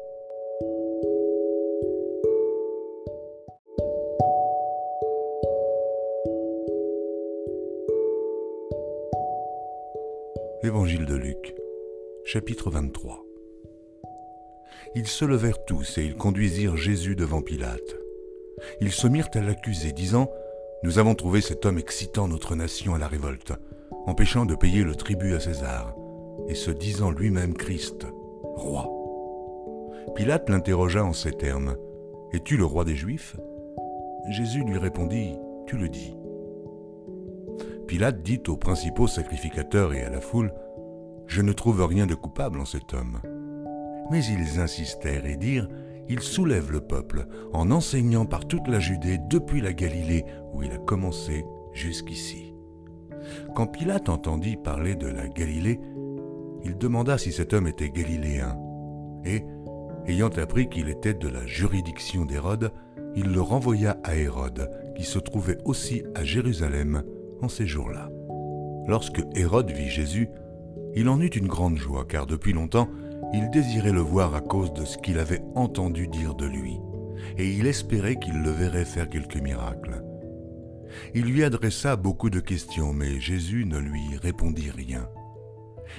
Évangile 10.63 11.05
de 11.05 11.13
Luc, 11.13 11.55
chapitre 12.25 12.71
23 12.71 13.23
Ils 14.95 15.05
se 15.05 15.25
levèrent 15.25 15.63
tous 15.65 15.99
et 15.99 16.05
ils 16.05 16.15
conduisirent 16.15 16.75
Jésus 16.75 17.15
devant 17.15 17.43
Pilate. 17.43 17.97
Ils 18.79 18.91
se 18.91 19.05
mirent 19.05 19.29
à 19.35 19.41
l'accuser, 19.41 19.91
disant 19.91 20.27
Nous 20.83 20.97
avons 20.97 21.13
trouvé 21.13 21.41
cet 21.41 21.67
homme 21.67 21.77
excitant 21.77 22.27
notre 22.27 22.55
nation 22.55 22.95
à 22.95 22.97
la 22.97 23.07
révolte, 23.07 23.53
empêchant 24.07 24.45
de 24.45 24.55
payer 24.55 24.83
le 24.83 24.95
tribut 24.95 25.35
à 25.35 25.39
César, 25.39 25.93
et 26.47 26.55
se 26.55 26.71
disant 26.71 27.11
lui-même 27.11 27.53
Christ, 27.53 28.07
roi. 28.55 28.89
Pilate 30.15 30.49
l'interrogea 30.49 31.05
en 31.05 31.13
ces 31.13 31.33
termes 31.33 31.75
Es-tu 32.33 32.57
le 32.57 32.65
roi 32.65 32.83
des 32.83 32.95
Juifs? 32.95 33.37
Jésus 34.31 34.63
lui 34.63 34.79
répondit 34.79 35.35
Tu 35.67 35.77
le 35.77 35.87
dis. 35.87 36.15
Pilate 37.87 38.23
dit 38.23 38.41
aux 38.47 38.57
principaux 38.57 39.07
sacrificateurs 39.07 39.93
et 39.93 40.01
à 40.01 40.09
la 40.09 40.21
foule, 40.21 40.51
Je 41.27 41.43
ne 41.43 41.53
trouve 41.53 41.85
rien 41.85 42.07
de 42.07 42.15
coupable 42.15 42.59
en 42.59 42.65
cet 42.65 42.95
homme. 42.95 43.19
Mais 44.09 44.25
ils 44.25 44.59
insistèrent 44.59 45.27
et 45.27 45.37
dirent, 45.37 45.69
Il 46.09 46.19
soulève 46.19 46.71
le 46.71 46.81
peuple 46.81 47.25
en 47.53 47.71
enseignant 47.71 48.25
par 48.25 48.47
toute 48.47 48.67
la 48.67 48.79
Judée 48.79 49.19
depuis 49.29 49.61
la 49.61 49.73
Galilée 49.73 50.25
où 50.53 50.63
il 50.63 50.71
a 50.71 50.77
commencé 50.77 51.45
jusqu'ici. 51.73 52.53
Quand 53.55 53.67
Pilate 53.67 54.09
entendit 54.09 54.57
parler 54.57 54.95
de 54.95 55.07
la 55.07 55.27
Galilée, 55.27 55.79
il 56.63 56.77
demanda 56.77 57.17
si 57.17 57.31
cet 57.31 57.53
homme 57.53 57.67
était 57.67 57.89
galiléen. 57.89 58.57
Et, 59.25 59.43
ayant 60.07 60.29
appris 60.29 60.69
qu'il 60.69 60.89
était 60.89 61.13
de 61.13 61.27
la 61.27 61.45
juridiction 61.45 62.25
d'Hérode, 62.25 62.71
il 63.15 63.31
le 63.31 63.41
renvoya 63.41 63.97
à 64.03 64.15
Hérode, 64.15 64.69
qui 64.95 65.03
se 65.03 65.19
trouvait 65.19 65.57
aussi 65.65 66.03
à 66.15 66.23
Jérusalem 66.23 67.03
en 67.41 67.49
ces 67.49 67.67
jours-là. 67.67 68.09
Lorsque 68.87 69.21
Hérode 69.35 69.71
vit 69.71 69.89
Jésus, 69.89 70.29
il 70.95 71.09
en 71.09 71.21
eut 71.21 71.27
une 71.27 71.47
grande 71.47 71.77
joie, 71.77 72.05
car 72.07 72.25
depuis 72.25 72.53
longtemps, 72.53 72.89
il 73.33 73.49
désirait 73.49 73.91
le 73.91 74.01
voir 74.01 74.35
à 74.35 74.41
cause 74.41 74.73
de 74.73 74.85
ce 74.85 74.97
qu'il 74.97 75.19
avait 75.19 75.41
entendu 75.55 76.07
dire 76.07 76.35
de 76.35 76.45
lui, 76.45 76.79
et 77.37 77.49
il 77.49 77.67
espérait 77.67 78.17
qu'il 78.17 78.41
le 78.41 78.49
verrait 78.51 78.85
faire 78.85 79.09
quelques 79.09 79.37
miracles. 79.37 80.03
Il 81.13 81.25
lui 81.25 81.43
adressa 81.43 81.95
beaucoup 81.95 82.29
de 82.29 82.39
questions, 82.39 82.93
mais 82.93 83.19
Jésus 83.19 83.65
ne 83.65 83.77
lui 83.77 84.17
répondit 84.21 84.71
rien. 84.71 85.09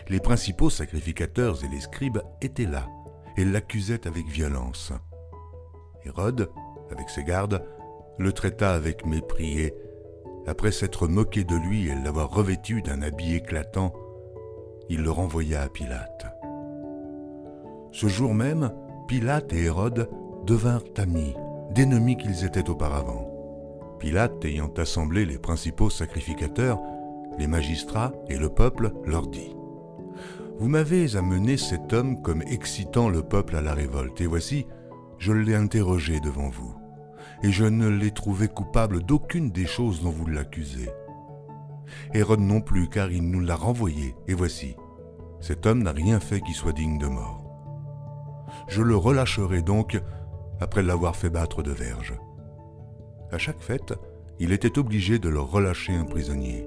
Les 0.09 0.21
principaux 0.21 0.71
sacrificateurs 0.71 1.65
et 1.65 1.69
les 1.69 1.81
scribes 1.81 2.21
étaient 2.41 2.67
là, 2.67 2.87
et 3.37 3.45
l'accusaient 3.45 4.07
avec 4.07 4.27
violence. 4.27 4.93
Hérode, 6.05 6.51
avec 6.91 7.09
ses 7.09 7.25
gardes, 7.25 7.65
le 8.19 8.33
traita 8.33 8.75
avec 8.75 9.07
mépris 9.07 9.61
et 9.61 9.75
après 10.47 10.73
s'être 10.73 11.07
moqué 11.07 11.45
de 11.45 11.57
lui 11.57 11.89
et 11.89 11.95
l'avoir 11.95 12.31
revêtu 12.31 12.83
d'un 12.83 13.01
habit 13.03 13.37
éclatant, 13.37 13.93
il 14.89 15.03
le 15.03 15.11
renvoya 15.11 15.62
à 15.62 15.69
Pilate. 15.69 16.42
Ce 17.93 18.07
jour 18.09 18.35
même, 18.35 18.73
Pilate 19.07 19.53
et 19.53 19.65
Hérode 19.65 20.11
devinrent 20.45 20.85
amis, 20.97 21.35
d'ennemis 21.75 22.17
qu'ils 22.17 22.45
étaient 22.45 22.69
auparavant. 22.69 23.29
Pilate, 23.99 24.45
ayant 24.45 24.73
assemblé 24.77 25.25
les 25.25 25.39
principaux 25.39 25.91
sacrificateurs, 25.91 26.81
les 27.39 27.47
magistrats 27.47 28.13
et 28.29 28.37
le 28.37 28.49
peuple, 28.49 28.93
leur 29.05 29.29
dit 29.29 29.55
Vous 30.59 30.69
m'avez 30.69 31.17
amené 31.17 31.57
cet 31.57 31.93
homme 31.93 32.21
comme 32.23 32.43
excitant 32.43 33.09
le 33.09 33.23
peuple 33.23 33.57
à 33.57 33.63
la 33.63 33.75
révolte, 33.75 34.21
et 34.21 34.27
voici, 34.27 34.67
je 35.19 35.33
l'ai 35.33 35.55
interrogé 35.55 36.19
devant 36.19 36.49
vous 36.49 36.75
et 37.43 37.51
je 37.51 37.65
ne 37.65 37.89
l'ai 37.89 38.13
trouvé 38.13 38.49
coupable 38.49 39.03
d'aucune 39.03 39.51
des 39.51 39.67
choses 39.67 40.03
dont 40.03 40.11
vous 40.11 40.27
l'accusez. 40.27 40.91
Hérode 42.15 42.41
non 42.41 42.61
plus, 42.61 42.89
car 42.89 43.11
il 43.11 43.29
nous 43.29 43.41
l'a 43.41 43.57
renvoyé, 43.57 44.15
et 44.29 44.35
voici, 44.35 44.77
cet 45.41 45.67
homme 45.67 45.83
n'a 45.83 45.93
rien 45.93 46.21
fait 46.21 46.41
qui 46.41 46.53
soit 46.53 46.73
digne 46.73 46.99
de 46.99 47.09
mort. 47.09 47.42
Je 48.69 48.83
le 48.83 48.97
relâcherai 48.97 49.62
donc 49.62 50.00
après 50.61 50.83
l'avoir 50.83 51.16
fait 51.16 51.31
battre 51.31 51.62
de 51.62 51.73
verge. 51.73 52.14
À 53.31 53.38
chaque 53.38 53.61
fête, 53.61 53.95
il 54.38 54.52
était 54.52 54.78
obligé 54.78 55.19
de 55.19 55.28
leur 55.28 55.50
relâcher 55.50 55.95
un 55.95 56.04
prisonnier. 56.04 56.66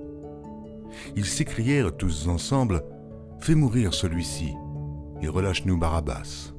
Ils 1.16 1.26
s'écrièrent 1.26 1.96
tous 1.96 2.28
ensemble 2.28 2.84
Fais 3.40 3.56
mourir 3.56 3.94
celui-ci 3.94 4.54
et 5.22 5.28
relâche-nous 5.28 5.78
Barabbas. 5.78 6.54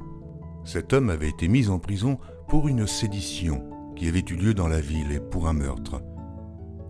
Cet 0.65 0.93
homme 0.93 1.11
avait 1.11 1.29
été 1.29 1.49
mis 1.49 1.69
en 1.69 1.79
prison 1.79 2.19
pour 2.49 2.69
une 2.69 2.87
sédition 2.87 3.65
qui 3.97 4.09
avait 4.09 4.25
eu 4.29 4.35
lieu 4.35 4.55
dans 4.55 4.69
la 4.69 4.81
ville 4.81 5.13
et 5.13 5.21
pour 5.21 5.49
un 5.49 5.53
meurtre. 5.53 6.03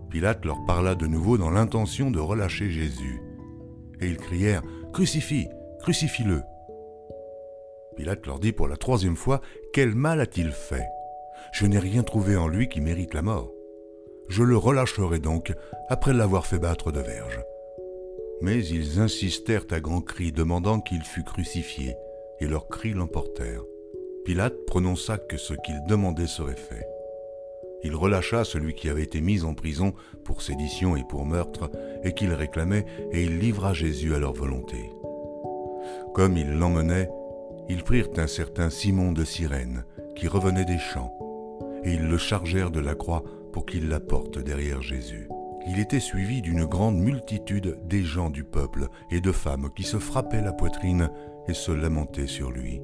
Pilate 0.09 0.45
leur 0.45 0.65
parla 0.65 0.95
de 0.95 1.07
nouveau 1.07 1.37
dans 1.37 1.49
l'intention 1.49 2.11
de 2.11 2.19
relâcher 2.19 2.69
Jésus. 2.69 3.21
Et 3.99 4.07
ils 4.07 4.17
crièrent 4.17 4.63
Crucifie, 4.93 5.47
crucifie-le. 5.81 6.41
Pilate 7.97 8.27
leur 8.27 8.39
dit 8.39 8.51
pour 8.51 8.67
la 8.67 8.77
troisième 8.77 9.15
fois 9.15 9.41
Quel 9.73 9.95
mal 9.95 10.21
a-t-il 10.21 10.51
fait? 10.51 10.87
Je 11.51 11.65
n'ai 11.65 11.79
rien 11.79 12.03
trouvé 12.03 12.37
en 12.37 12.47
lui 12.47 12.69
qui 12.69 12.79
mérite 12.79 13.15
la 13.15 13.23
mort. 13.23 13.51
Je 14.29 14.43
le 14.43 14.55
relâcherai 14.55 15.19
donc 15.19 15.53
après 15.89 16.13
l'avoir 16.13 16.45
fait 16.45 16.59
battre 16.59 16.91
de 16.91 16.99
verge. 16.99 17.41
Mais 18.41 18.63
ils 18.63 18.99
insistèrent 18.99 19.65
à 19.71 19.79
grands 19.79 20.01
cris, 20.01 20.31
demandant 20.31 20.79
qu'il 20.79 21.01
fût 21.01 21.23
crucifié, 21.23 21.95
et 22.39 22.45
leurs 22.45 22.67
cris 22.67 22.93
l'emportèrent. 22.93 23.63
Pilate 24.25 24.65
prononça 24.67 25.17
que 25.17 25.37
ce 25.37 25.55
qu'ils 25.55 25.83
demandaient 25.87 26.27
serait 26.27 26.55
fait. 26.55 26.85
Il 27.83 27.95
relâcha 27.95 28.43
celui 28.43 28.75
qui 28.75 28.89
avait 28.89 29.03
été 29.03 29.21
mis 29.21 29.43
en 29.43 29.55
prison 29.55 29.93
pour 30.23 30.43
sédition 30.43 30.95
et 30.95 31.03
pour 31.03 31.25
meurtre, 31.25 31.71
et 32.03 32.13
qu'il 32.13 32.31
réclamait, 32.33 32.85
et 33.11 33.23
il 33.23 33.39
livra 33.39 33.73
Jésus 33.73 34.13
à 34.13 34.19
leur 34.19 34.33
volonté. 34.33 34.91
Comme 36.13 36.37
ils 36.37 36.51
l'emmenaient, 36.51 37.09
ils 37.69 37.83
prirent 37.83 38.09
un 38.17 38.27
certain 38.27 38.69
Simon 38.69 39.11
de 39.11 39.23
Cyrène, 39.23 39.83
qui 40.15 40.27
revenait 40.27 40.65
des 40.65 40.77
champs, 40.77 41.13
et 41.83 41.93
ils 41.93 42.07
le 42.07 42.17
chargèrent 42.17 42.71
de 42.71 42.79
la 42.79 42.95
croix 42.95 43.23
pour 43.51 43.65
qu'il 43.65 43.89
la 43.89 43.99
porte 43.99 44.39
derrière 44.39 44.81
Jésus. 44.81 45.27
Il 45.67 45.79
était 45.79 45.99
suivi 45.99 46.41
d'une 46.41 46.65
grande 46.65 46.97
multitude 46.97 47.77
des 47.83 48.03
gens 48.03 48.29
du 48.29 48.43
peuple 48.43 48.87
et 49.11 49.19
de 49.19 49.31
femmes 49.31 49.69
qui 49.75 49.83
se 49.83 49.97
frappaient 49.97 50.41
la 50.41 50.53
poitrine 50.53 51.09
et 51.47 51.53
se 51.53 51.71
lamentaient 51.71 52.27
sur 52.27 52.51
lui. 52.51 52.81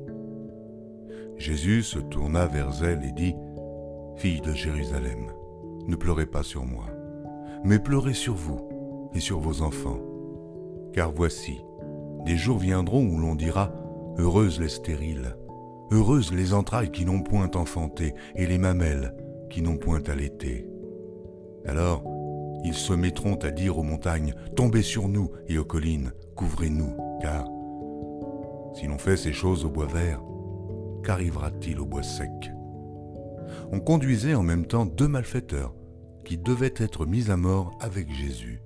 Jésus 1.37 1.83
se 1.83 1.99
tourna 1.99 2.45
vers 2.45 2.83
elle 2.83 3.03
et 3.05 3.11
dit, 3.11 3.35
Fille 4.17 4.41
de 4.41 4.53
Jérusalem, 4.53 5.31
ne 5.87 5.95
pleurez 5.95 6.25
pas 6.25 6.43
sur 6.43 6.65
moi, 6.65 6.85
mais 7.63 7.79
pleurez 7.79 8.13
sur 8.13 8.35
vous 8.35 9.09
et 9.13 9.19
sur 9.19 9.39
vos 9.39 9.61
enfants. 9.61 9.99
Car 10.93 11.11
voici, 11.11 11.61
des 12.25 12.37
jours 12.37 12.59
viendront 12.59 13.05
où 13.05 13.17
l'on 13.17 13.35
dira, 13.35 13.71
Heureuses 14.17 14.59
les 14.59 14.69
stériles, 14.69 15.35
heureuses 15.91 16.31
les 16.31 16.53
entrailles 16.53 16.91
qui 16.91 17.05
n'ont 17.05 17.21
point 17.21 17.49
enfanté, 17.55 18.13
et 18.35 18.45
les 18.45 18.57
mamelles 18.57 19.15
qui 19.49 19.61
n'ont 19.61 19.77
point 19.77 20.03
allaité. 20.07 20.67
Alors, 21.65 22.03
ils 22.63 22.73
se 22.73 22.93
mettront 22.93 23.35
à 23.35 23.51
dire 23.51 23.77
aux 23.77 23.83
montagnes, 23.83 24.33
Tombez 24.55 24.83
sur 24.83 25.07
nous, 25.07 25.31
et 25.47 25.57
aux 25.57 25.65
collines, 25.65 26.13
couvrez-nous, 26.35 26.95
car 27.21 27.45
si 28.73 28.87
l'on 28.87 28.97
fait 28.97 29.17
ces 29.17 29.33
choses 29.33 29.65
au 29.65 29.69
bois 29.69 29.85
vert, 29.85 30.21
qu'arrivera-t-il 31.03 31.79
au 31.79 31.85
bois 31.85 32.03
sec? 32.03 32.51
On 33.71 33.79
conduisait 33.79 34.33
en 34.35 34.43
même 34.43 34.65
temps 34.65 34.85
deux 34.85 35.07
malfaiteurs, 35.07 35.75
qui 36.25 36.37
devaient 36.37 36.73
être 36.77 37.05
mis 37.05 37.29
à 37.29 37.37
mort 37.37 37.77
avec 37.79 38.11
Jésus. 38.11 38.61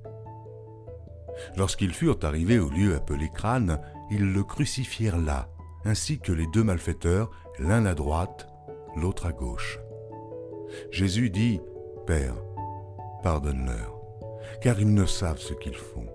Lorsqu'ils 1.56 1.94
furent 1.94 2.20
arrivés 2.24 2.60
au 2.60 2.70
lieu 2.70 2.96
appelé 2.96 3.30
crâne, 3.34 3.80
ils 4.10 4.34
le 4.34 4.44
crucifièrent 4.44 5.18
là, 5.18 5.50
ainsi 5.86 6.20
que 6.20 6.32
les 6.32 6.48
deux 6.48 6.64
malfaiteurs, 6.64 7.30
l'un 7.60 7.86
à 7.86 7.94
droite, 7.94 8.48
l'autre 8.96 9.26
à 9.26 9.32
gauche. 9.32 9.80
Jésus 10.92 11.30
dit, 11.30 11.62
Père, 12.06 12.36
pardonne-leur, 13.24 14.00
car 14.62 14.80
ils 14.80 14.94
ne 14.94 15.06
savent 15.06 15.40
ce 15.40 15.54
qu'ils 15.54 15.76
font. 15.76 16.08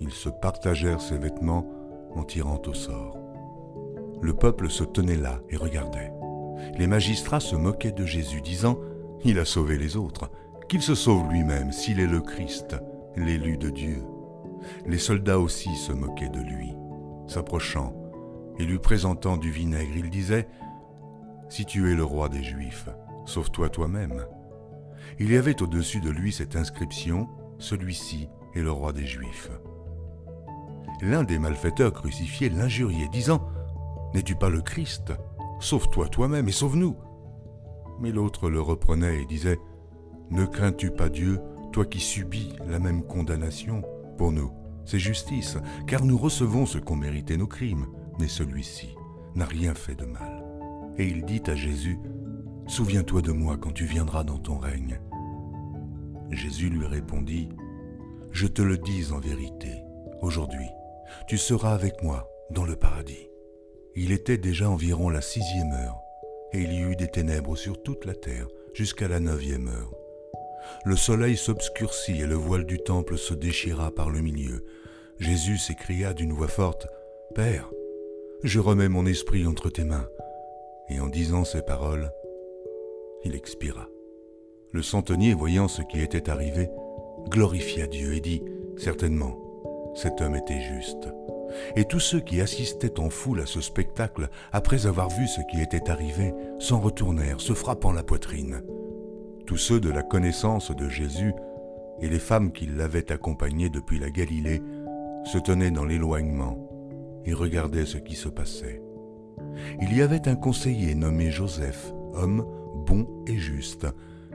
Ils 0.00 0.12
se 0.12 0.28
partagèrent 0.28 1.00
ses 1.00 1.18
vêtements 1.18 1.66
en 2.14 2.24
tirant 2.24 2.60
au 2.66 2.74
sort. 2.74 3.16
Le 4.20 4.34
peuple 4.34 4.70
se 4.70 4.84
tenait 4.84 5.16
là 5.16 5.40
et 5.50 5.56
regardait. 5.56 6.12
Les 6.78 6.86
magistrats 6.86 7.40
se 7.40 7.56
moquaient 7.56 7.92
de 7.92 8.06
Jésus, 8.06 8.40
disant, 8.40 8.78
Il 9.24 9.38
a 9.38 9.44
sauvé 9.44 9.76
les 9.76 9.96
autres, 9.96 10.30
qu'il 10.68 10.82
se 10.82 10.94
sauve 10.94 11.30
lui-même 11.30 11.72
s'il 11.72 12.00
est 12.00 12.06
le 12.06 12.20
Christ, 12.20 12.76
l'élu 13.16 13.58
de 13.58 13.70
Dieu. 13.70 14.02
Les 14.86 14.98
soldats 14.98 15.38
aussi 15.38 15.74
se 15.76 15.92
moquaient 15.92 16.30
de 16.30 16.40
lui. 16.40 16.74
S'approchant 17.26 17.94
et 18.58 18.64
lui 18.64 18.78
présentant 18.78 19.36
du 19.36 19.50
vinaigre, 19.50 19.96
il 19.96 20.10
disait, 20.10 20.48
Si 21.48 21.64
tu 21.64 21.90
es 21.90 21.94
le 21.94 22.04
roi 22.04 22.28
des 22.28 22.42
Juifs, 22.42 22.88
sauve-toi 23.26 23.68
toi-même. 23.68 24.26
Il 25.18 25.32
y 25.32 25.36
avait 25.36 25.62
au-dessus 25.62 26.00
de 26.00 26.10
lui 26.10 26.32
cette 26.32 26.56
inscription, 26.56 27.28
Celui-ci 27.58 28.28
est 28.54 28.62
le 28.62 28.70
roi 28.70 28.92
des 28.92 29.06
Juifs. 29.06 29.50
L'un 31.00 31.24
des 31.24 31.38
malfaiteurs 31.38 31.92
crucifiés 31.92 32.48
l'injuriait, 32.48 33.08
disant, 33.08 33.46
N'es-tu 34.14 34.36
pas 34.36 34.48
le 34.48 34.60
Christ? 34.60 35.12
Sauve-toi 35.60 36.08
toi-même 36.08 36.48
et 36.48 36.52
sauve-nous. 36.52 36.96
Mais 38.00 38.12
l'autre 38.12 38.48
le 38.48 38.60
reprenait 38.60 39.22
et 39.22 39.26
disait, 39.26 39.58
Ne 40.30 40.44
crains-tu 40.46 40.90
pas 40.90 41.08
Dieu, 41.08 41.40
toi 41.72 41.84
qui 41.84 42.00
subis 42.00 42.54
la 42.66 42.78
même 42.78 43.02
condamnation 43.02 43.82
Pour 44.16 44.30
nous, 44.30 44.52
c'est 44.84 44.98
justice, 44.98 45.56
car 45.86 46.04
nous 46.04 46.18
recevons 46.18 46.66
ce 46.66 46.78
qu'ont 46.78 46.96
mérité 46.96 47.36
nos 47.36 47.46
crimes, 47.46 47.86
mais 48.18 48.28
celui-ci 48.28 48.94
n'a 49.34 49.46
rien 49.46 49.74
fait 49.74 49.94
de 49.94 50.04
mal. 50.04 50.44
Et 50.98 51.06
il 51.06 51.24
dit 51.24 51.42
à 51.46 51.54
Jésus, 51.54 51.98
Souviens-toi 52.66 53.20
de 53.20 53.32
moi 53.32 53.58
quand 53.58 53.72
tu 53.72 53.84
viendras 53.84 54.24
dans 54.24 54.38
ton 54.38 54.58
règne. 54.58 54.98
Jésus 56.30 56.70
lui 56.70 56.86
répondit, 56.86 57.50
Je 58.30 58.46
te 58.46 58.62
le 58.62 58.78
dis 58.78 59.12
en 59.12 59.18
vérité, 59.18 59.82
aujourd'hui, 60.22 60.68
tu 61.28 61.36
seras 61.36 61.74
avec 61.74 62.02
moi 62.02 62.28
dans 62.50 62.64
le 62.64 62.76
paradis. 62.76 63.28
Il 63.96 64.12
était 64.12 64.38
déjà 64.38 64.68
environ 64.70 65.08
la 65.08 65.20
sixième 65.20 65.72
heure, 65.72 65.98
et 66.52 66.62
il 66.62 66.72
y 66.72 66.80
eut 66.80 66.96
des 66.96 67.08
ténèbres 67.08 67.56
sur 67.56 67.82
toute 67.82 68.06
la 68.06 68.14
terre 68.14 68.48
jusqu'à 68.72 69.08
la 69.08 69.20
neuvième 69.20 69.68
heure. 69.68 69.92
Le 70.84 70.96
soleil 70.96 71.36
s'obscurcit 71.36 72.20
et 72.20 72.26
le 72.26 72.34
voile 72.34 72.66
du 72.66 72.78
temple 72.78 73.16
se 73.16 73.34
déchira 73.34 73.90
par 73.90 74.10
le 74.10 74.20
milieu. 74.20 74.64
Jésus 75.18 75.58
s'écria 75.58 76.12
d'une 76.12 76.32
voix 76.32 76.48
forte, 76.48 76.86
Père, 77.34 77.70
je 78.42 78.60
remets 78.60 78.88
mon 78.88 79.06
esprit 79.06 79.46
entre 79.46 79.70
tes 79.70 79.84
mains. 79.84 80.08
Et 80.90 81.00
en 81.00 81.06
disant 81.06 81.44
ces 81.44 81.62
paroles, 81.62 82.10
il 83.24 83.34
expira. 83.34 83.88
Le 84.72 84.82
centenier, 84.82 85.34
voyant 85.34 85.68
ce 85.68 85.82
qui 85.82 86.00
était 86.00 86.28
arrivé, 86.28 86.68
glorifia 87.28 87.86
Dieu 87.86 88.14
et 88.14 88.20
dit, 88.20 88.42
Certainement, 88.76 89.38
cet 89.94 90.20
homme 90.20 90.36
était 90.36 90.60
juste. 90.60 91.08
Et 91.76 91.84
tous 91.84 92.00
ceux 92.00 92.20
qui 92.20 92.40
assistaient 92.40 92.98
en 92.98 93.10
foule 93.10 93.40
à 93.40 93.46
ce 93.46 93.60
spectacle, 93.60 94.28
après 94.52 94.86
avoir 94.86 95.08
vu 95.08 95.26
ce 95.26 95.40
qui 95.50 95.60
était 95.60 95.90
arrivé, 95.90 96.34
s'en 96.58 96.80
retournèrent, 96.80 97.40
se 97.40 97.54
frappant 97.54 97.92
la 97.92 98.02
poitrine. 98.02 98.62
Tous 99.46 99.58
ceux 99.58 99.80
de 99.80 99.90
la 99.90 100.02
connaissance 100.02 100.74
de 100.74 100.88
Jésus 100.88 101.34
et 102.00 102.08
les 102.08 102.18
femmes 102.18 102.50
qui 102.52 102.66
l'avaient 102.66 103.12
accompagné 103.12 103.68
depuis 103.68 103.98
la 103.98 104.10
Galilée 104.10 104.62
se 105.24 105.38
tenaient 105.38 105.70
dans 105.70 105.84
l'éloignement 105.84 106.58
et 107.26 107.34
regardaient 107.34 107.86
ce 107.86 107.98
qui 107.98 108.14
se 108.14 108.28
passait. 108.28 108.82
Il 109.82 109.96
y 109.96 110.02
avait 110.02 110.28
un 110.28 110.36
conseiller 110.36 110.94
nommé 110.94 111.30
Joseph, 111.30 111.92
homme 112.14 112.46
bon 112.86 113.06
et 113.26 113.36
juste, 113.36 113.86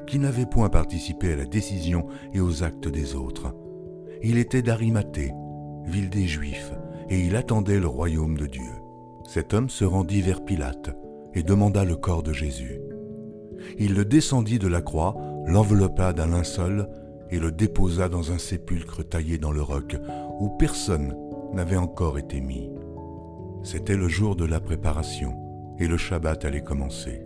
qui 0.06 0.20
n'avait 0.20 0.46
point 0.46 0.70
participé 0.70 1.34
à 1.34 1.36
la 1.36 1.46
décision 1.46 2.08
et 2.34 2.40
aux 2.40 2.64
actes 2.64 2.88
des 2.88 3.16
autres. 3.16 3.56
Il 4.22 4.38
était 4.38 4.62
d'Arimathée, 4.62 5.32
ville 5.86 6.10
des 6.10 6.28
Juifs, 6.28 6.74
et 7.10 7.20
il 7.20 7.36
attendait 7.36 7.80
le 7.80 7.88
royaume 7.88 8.38
de 8.38 8.46
Dieu. 8.46 8.72
Cet 9.26 9.54
homme 9.54 9.70
se 9.70 9.86
rendit 9.86 10.22
vers 10.22 10.44
Pilate 10.44 10.96
et 11.34 11.44
demanda 11.44 11.84
le 11.84 11.96
corps 11.96 12.24
de 12.24 12.34
Jésus. 12.34 12.80
Il 13.78 13.96
le 13.96 14.06
descendit 14.06 14.60
de 14.60 14.68
la 14.68 14.82
croix, 14.82 15.16
l'enveloppa 15.46 16.14
d'un 16.14 16.28
linceul 16.28 16.90
et 17.32 17.40
le 17.40 17.52
déposa 17.52 18.10
dans 18.10 18.32
un 18.32 18.38
sépulcre 18.38 19.08
taillé 19.08 19.38
dans 19.38 19.52
le 19.52 19.62
roc 19.62 19.96
où 20.40 20.50
personne 20.50 21.16
n'avait 21.54 21.78
encore 21.78 22.18
été 22.18 22.42
mis. 22.42 22.70
C'était 23.64 23.98
le 23.98 24.08
jour 24.08 24.36
de 24.36 24.46
la 24.46 24.60
préparation 24.60 25.36
et 25.80 25.88
le 25.88 25.98
Shabbat 25.98 26.46
allait 26.46 26.64
commencer 26.64 27.22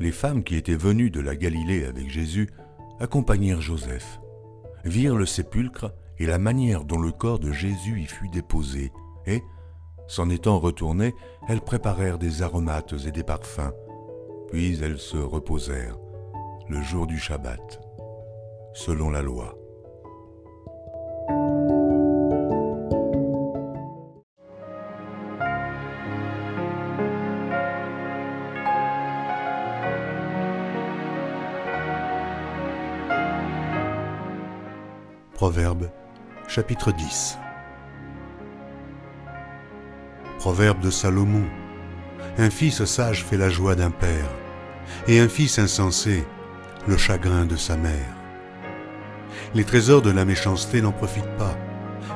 les 0.00 0.12
femmes 0.12 0.42
qui 0.42 0.56
étaient 0.56 0.74
venues 0.74 1.10
de 1.10 1.20
la 1.20 1.36
Galilée 1.36 1.84
avec 1.84 2.08
Jésus 2.08 2.48
accompagnèrent 2.98 3.60
Joseph, 3.60 4.18
virent 4.84 5.16
le 5.16 5.26
sépulcre 5.26 5.92
et 6.18 6.26
la 6.26 6.38
manière 6.38 6.84
dont 6.84 6.98
le 6.98 7.12
corps 7.12 7.38
de 7.38 7.52
Jésus 7.52 8.00
y 8.00 8.06
fut 8.06 8.28
déposé, 8.28 8.92
et, 9.26 9.42
s'en 10.08 10.30
étant 10.30 10.58
retournées, 10.58 11.14
elles 11.48 11.60
préparèrent 11.60 12.18
des 12.18 12.42
aromates 12.42 12.94
et 13.06 13.12
des 13.12 13.22
parfums. 13.22 13.72
Puis 14.50 14.82
elles 14.82 14.98
se 14.98 15.16
reposèrent, 15.16 15.96
le 16.68 16.82
jour 16.82 17.06
du 17.06 17.18
Shabbat, 17.18 17.80
selon 18.74 19.10
la 19.10 19.22
loi. 19.22 19.56
Proverbe 35.34 35.90
chapitre 36.48 36.92
10 36.92 37.38
Proverbe 40.38 40.80
de 40.80 40.90
Salomon 40.90 41.44
Un 42.38 42.50
fils 42.50 42.84
sage 42.84 43.24
fait 43.24 43.36
la 43.36 43.50
joie 43.50 43.74
d'un 43.74 43.90
père, 43.90 44.30
et 45.08 45.20
un 45.20 45.28
fils 45.28 45.58
insensé 45.58 46.24
le 46.86 46.96
chagrin 46.96 47.44
de 47.44 47.56
sa 47.56 47.76
mère. 47.76 48.14
Les 49.54 49.64
trésors 49.64 50.00
de 50.00 50.10
la 50.10 50.24
méchanceté 50.24 50.80
n'en 50.80 50.92
profitent 50.92 51.36
pas, 51.36 51.56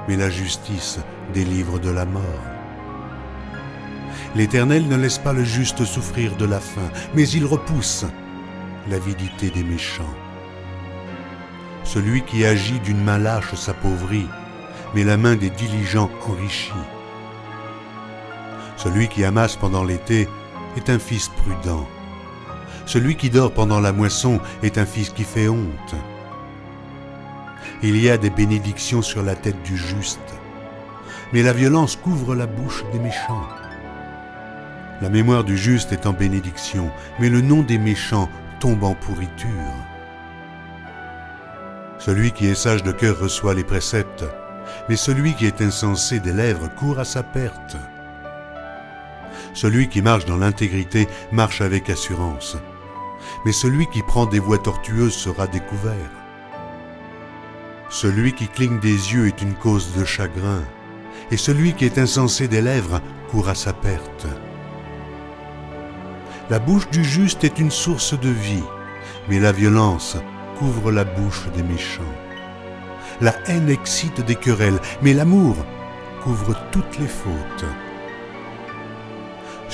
mais 0.08 0.16
la 0.16 0.30
justice 0.30 1.00
délivre 1.32 1.78
de 1.78 1.90
la 1.90 2.04
mort. 2.04 2.22
L'Éternel 4.36 4.86
ne 4.88 4.96
laisse 4.96 5.18
pas 5.18 5.32
le 5.32 5.44
juste 5.44 5.84
souffrir 5.84 6.36
de 6.36 6.44
la 6.44 6.60
faim, 6.60 6.90
mais 7.14 7.28
il 7.28 7.44
repousse 7.44 8.04
l'avidité 8.88 9.50
des 9.50 9.64
méchants. 9.64 10.14
Celui 11.82 12.22
qui 12.22 12.44
agit 12.44 12.80
d'une 12.80 13.02
main 13.02 13.18
lâche 13.18 13.54
s'appauvrit, 13.54 14.28
mais 14.94 15.04
la 15.04 15.16
main 15.16 15.36
des 15.36 15.50
diligents 15.50 16.10
enrichit. 16.28 16.72
Celui 18.84 19.08
qui 19.08 19.24
amasse 19.24 19.56
pendant 19.56 19.82
l'été 19.82 20.28
est 20.76 20.90
un 20.90 20.98
fils 20.98 21.30
prudent. 21.30 21.88
Celui 22.84 23.16
qui 23.16 23.30
dort 23.30 23.50
pendant 23.50 23.80
la 23.80 23.92
moisson 23.92 24.40
est 24.62 24.76
un 24.76 24.84
fils 24.84 25.08
qui 25.08 25.24
fait 25.24 25.48
honte. 25.48 25.94
Il 27.82 27.96
y 27.96 28.10
a 28.10 28.18
des 28.18 28.28
bénédictions 28.28 29.00
sur 29.00 29.22
la 29.22 29.36
tête 29.36 29.62
du 29.62 29.78
juste, 29.78 30.34
mais 31.32 31.42
la 31.42 31.54
violence 31.54 31.96
couvre 31.96 32.34
la 32.34 32.46
bouche 32.46 32.84
des 32.92 32.98
méchants. 32.98 33.48
La 35.00 35.08
mémoire 35.08 35.44
du 35.44 35.56
juste 35.56 35.92
est 35.92 36.04
en 36.04 36.12
bénédiction, 36.12 36.90
mais 37.18 37.30
le 37.30 37.40
nom 37.40 37.62
des 37.62 37.78
méchants 37.78 38.28
tombe 38.60 38.84
en 38.84 38.94
pourriture. 38.94 39.48
Celui 41.98 42.32
qui 42.32 42.48
est 42.48 42.54
sage 42.54 42.82
de 42.82 42.92
cœur 42.92 43.18
reçoit 43.18 43.54
les 43.54 43.64
préceptes, 43.64 44.26
mais 44.90 44.96
celui 44.96 45.32
qui 45.32 45.46
est 45.46 45.62
insensé 45.62 46.20
des 46.20 46.34
lèvres 46.34 46.68
court 46.74 46.98
à 46.98 47.06
sa 47.06 47.22
perte. 47.22 47.78
Celui 49.54 49.88
qui 49.88 50.02
marche 50.02 50.24
dans 50.24 50.36
l'intégrité 50.36 51.06
marche 51.30 51.60
avec 51.60 51.88
assurance, 51.88 52.56
mais 53.44 53.52
celui 53.52 53.86
qui 53.86 54.02
prend 54.02 54.26
des 54.26 54.40
voies 54.40 54.58
tortueuses 54.58 55.14
sera 55.14 55.46
découvert. 55.46 56.10
Celui 57.88 58.32
qui 58.32 58.48
cligne 58.48 58.80
des 58.80 58.88
yeux 58.90 59.28
est 59.28 59.40
une 59.42 59.54
cause 59.54 59.94
de 59.96 60.04
chagrin, 60.04 60.62
et 61.30 61.36
celui 61.36 61.72
qui 61.74 61.84
est 61.84 61.98
insensé 61.98 62.48
des 62.48 62.60
lèvres 62.60 63.00
court 63.30 63.48
à 63.48 63.54
sa 63.54 63.72
perte. 63.72 64.26
La 66.50 66.58
bouche 66.58 66.90
du 66.90 67.04
juste 67.04 67.44
est 67.44 67.60
une 67.60 67.70
source 67.70 68.18
de 68.18 68.30
vie, 68.30 68.64
mais 69.28 69.38
la 69.38 69.52
violence 69.52 70.16
couvre 70.58 70.90
la 70.90 71.04
bouche 71.04 71.46
des 71.56 71.62
méchants. 71.62 72.02
La 73.20 73.34
haine 73.46 73.70
excite 73.70 74.20
des 74.20 74.34
querelles, 74.34 74.80
mais 75.00 75.14
l'amour 75.14 75.54
couvre 76.24 76.56
toutes 76.72 76.98
les 76.98 77.06
fautes. 77.06 77.64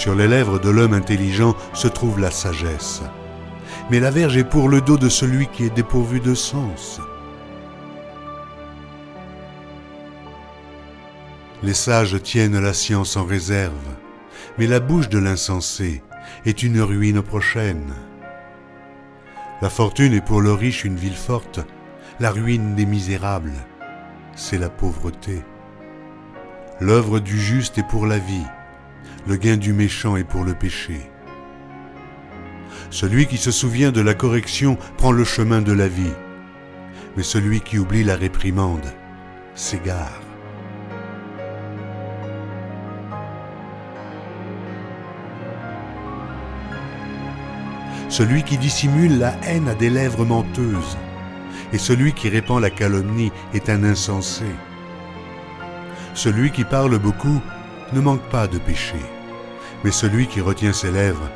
Sur 0.00 0.14
les 0.14 0.28
lèvres 0.28 0.58
de 0.58 0.70
l'homme 0.70 0.94
intelligent 0.94 1.54
se 1.74 1.86
trouve 1.86 2.18
la 2.18 2.30
sagesse, 2.30 3.02
mais 3.90 4.00
la 4.00 4.10
verge 4.10 4.38
est 4.38 4.44
pour 4.44 4.70
le 4.70 4.80
dos 4.80 4.96
de 4.96 5.10
celui 5.10 5.46
qui 5.48 5.66
est 5.66 5.76
dépourvu 5.76 6.20
de 6.20 6.32
sens. 6.34 7.02
Les 11.62 11.74
sages 11.74 12.22
tiennent 12.22 12.58
la 12.58 12.72
science 12.72 13.18
en 13.18 13.26
réserve, 13.26 13.74
mais 14.56 14.66
la 14.66 14.80
bouche 14.80 15.10
de 15.10 15.18
l'insensé 15.18 16.02
est 16.46 16.62
une 16.62 16.80
ruine 16.80 17.20
prochaine. 17.20 17.92
La 19.60 19.68
fortune 19.68 20.14
est 20.14 20.24
pour 20.24 20.40
le 20.40 20.54
riche 20.54 20.82
une 20.82 20.96
ville 20.96 21.12
forte, 21.12 21.60
la 22.20 22.30
ruine 22.30 22.74
des 22.74 22.86
misérables, 22.86 23.66
c'est 24.34 24.56
la 24.56 24.70
pauvreté. 24.70 25.42
L'œuvre 26.80 27.20
du 27.20 27.38
juste 27.38 27.76
est 27.76 27.86
pour 27.86 28.06
la 28.06 28.16
vie, 28.16 28.46
le 29.26 29.36
gain 29.36 29.56
du 29.56 29.72
méchant 29.72 30.16
est 30.16 30.24
pour 30.24 30.44
le 30.44 30.54
péché. 30.54 31.10
Celui 32.90 33.26
qui 33.26 33.36
se 33.36 33.50
souvient 33.50 33.92
de 33.92 34.00
la 34.00 34.14
correction 34.14 34.76
prend 34.96 35.12
le 35.12 35.24
chemin 35.24 35.62
de 35.62 35.72
la 35.72 35.88
vie, 35.88 36.14
mais 37.16 37.22
celui 37.22 37.60
qui 37.60 37.78
oublie 37.78 38.04
la 38.04 38.16
réprimande 38.16 38.92
s'égare. 39.54 40.20
Celui 48.08 48.42
qui 48.42 48.58
dissimule 48.58 49.18
la 49.18 49.34
haine 49.46 49.68
a 49.68 49.74
des 49.74 49.88
lèvres 49.88 50.24
menteuses, 50.24 50.98
et 51.72 51.78
celui 51.78 52.12
qui 52.12 52.28
répand 52.28 52.60
la 52.60 52.70
calomnie 52.70 53.30
est 53.54 53.68
un 53.68 53.84
insensé. 53.84 54.46
Celui 56.14 56.50
qui 56.50 56.64
parle 56.64 56.98
beaucoup 56.98 57.40
ne 57.92 58.00
manque 58.00 58.28
pas 58.30 58.46
de 58.46 58.58
péché, 58.58 58.96
mais 59.84 59.90
celui 59.90 60.26
qui 60.26 60.40
retient 60.40 60.72
ses 60.72 60.90
lèvres 60.90 61.28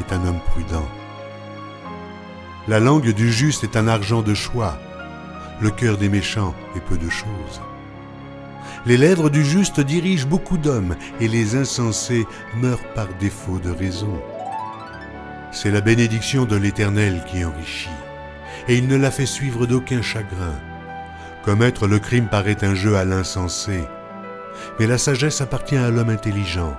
est 0.00 0.12
un 0.12 0.26
homme 0.26 0.40
prudent. 0.50 0.88
La 2.68 2.80
langue 2.80 3.12
du 3.12 3.32
juste 3.32 3.64
est 3.64 3.76
un 3.76 3.88
argent 3.88 4.22
de 4.22 4.34
choix, 4.34 4.78
le 5.60 5.70
cœur 5.70 5.96
des 5.96 6.08
méchants 6.08 6.54
est 6.76 6.80
peu 6.80 6.96
de 6.96 7.08
choses. 7.08 7.60
Les 8.84 8.96
lèvres 8.96 9.30
du 9.30 9.44
juste 9.44 9.80
dirigent 9.80 10.26
beaucoup 10.26 10.58
d'hommes, 10.58 10.96
et 11.20 11.28
les 11.28 11.54
insensés 11.54 12.26
meurent 12.56 12.92
par 12.94 13.06
défaut 13.20 13.58
de 13.58 13.70
raison. 13.70 14.20
C'est 15.52 15.70
la 15.70 15.80
bénédiction 15.80 16.46
de 16.46 16.56
l'Éternel 16.56 17.24
qui 17.28 17.44
enrichit, 17.44 17.90
et 18.66 18.76
il 18.76 18.88
ne 18.88 18.96
la 18.96 19.10
fait 19.10 19.26
suivre 19.26 19.66
d'aucun 19.66 20.02
chagrin. 20.02 20.58
Commettre 21.44 21.86
le 21.86 21.98
crime 21.98 22.26
paraît 22.26 22.64
un 22.64 22.74
jeu 22.74 22.96
à 22.96 23.04
l'insensé, 23.04 23.82
mais 24.78 24.86
la 24.86 24.98
sagesse 24.98 25.40
appartient 25.40 25.76
à 25.76 25.90
l'homme 25.90 26.10
intelligent. 26.10 26.76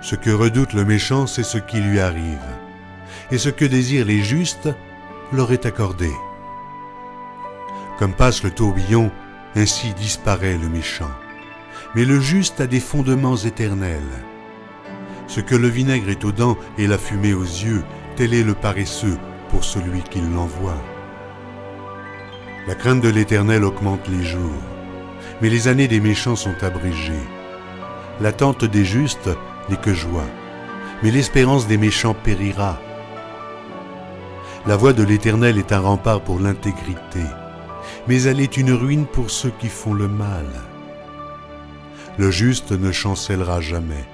Ce 0.00 0.16
que 0.16 0.30
redoute 0.30 0.72
le 0.72 0.84
méchant, 0.84 1.26
c'est 1.26 1.42
ce 1.42 1.58
qui 1.58 1.80
lui 1.80 2.00
arrive, 2.00 2.38
et 3.30 3.38
ce 3.38 3.48
que 3.48 3.64
désirent 3.64 4.06
les 4.06 4.22
justes 4.22 4.68
leur 5.32 5.52
est 5.52 5.66
accordé. 5.66 6.10
Comme 7.98 8.14
passe 8.14 8.42
le 8.42 8.50
tourbillon, 8.50 9.10
ainsi 9.56 9.92
disparaît 9.94 10.56
le 10.56 10.68
méchant. 10.68 11.10
Mais 11.94 12.04
le 12.04 12.20
juste 12.20 12.60
a 12.60 12.66
des 12.66 12.80
fondements 12.80 13.36
éternels. 13.36 14.00
Ce 15.26 15.40
que 15.40 15.54
le 15.54 15.68
vinaigre 15.68 16.08
est 16.08 16.24
aux 16.24 16.32
dents 16.32 16.56
et 16.78 16.86
la 16.86 16.98
fumée 16.98 17.34
aux 17.34 17.42
yeux, 17.42 17.84
tel 18.16 18.32
est 18.32 18.42
le 18.42 18.54
paresseux 18.54 19.18
pour 19.50 19.64
celui 19.64 20.02
qui 20.02 20.20
l'envoie. 20.20 20.80
La 22.66 22.74
crainte 22.74 23.00
de 23.00 23.08
l'Éternel 23.08 23.64
augmente 23.64 24.06
les 24.08 24.24
jours, 24.24 24.62
mais 25.40 25.48
les 25.48 25.68
années 25.68 25.88
des 25.88 26.00
méchants 26.00 26.36
sont 26.36 26.62
abrégées. 26.62 27.26
L'attente 28.20 28.64
des 28.64 28.84
justes 28.84 29.30
n'est 29.68 29.76
que 29.76 29.94
joie, 29.94 30.28
mais 31.02 31.10
l'espérance 31.10 31.66
des 31.66 31.78
méchants 31.78 32.14
périra. 32.14 32.78
La 34.66 34.76
voix 34.76 34.92
de 34.92 35.02
l'Éternel 35.02 35.58
est 35.58 35.72
un 35.72 35.80
rempart 35.80 36.20
pour 36.20 36.38
l'intégrité, 36.38 37.24
mais 38.06 38.22
elle 38.22 38.40
est 38.40 38.56
une 38.56 38.72
ruine 38.72 39.06
pour 39.06 39.30
ceux 39.30 39.52
qui 39.58 39.68
font 39.68 39.94
le 39.94 40.08
mal. 40.08 40.46
Le 42.18 42.30
juste 42.30 42.72
ne 42.72 42.92
chancellera 42.92 43.60
jamais 43.60 44.06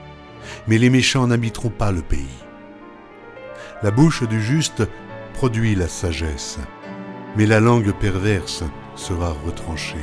mais 0.66 0.78
les 0.78 0.90
méchants 0.90 1.26
n'habiteront 1.26 1.70
pas 1.70 1.92
le 1.92 2.02
pays. 2.02 2.26
La 3.82 3.90
bouche 3.90 4.22
du 4.24 4.42
juste 4.42 4.82
produit 5.34 5.74
la 5.74 5.88
sagesse, 5.88 6.58
mais 7.36 7.46
la 7.46 7.60
langue 7.60 7.92
perverse 7.92 8.64
sera 8.94 9.34
retranchée. 9.44 9.96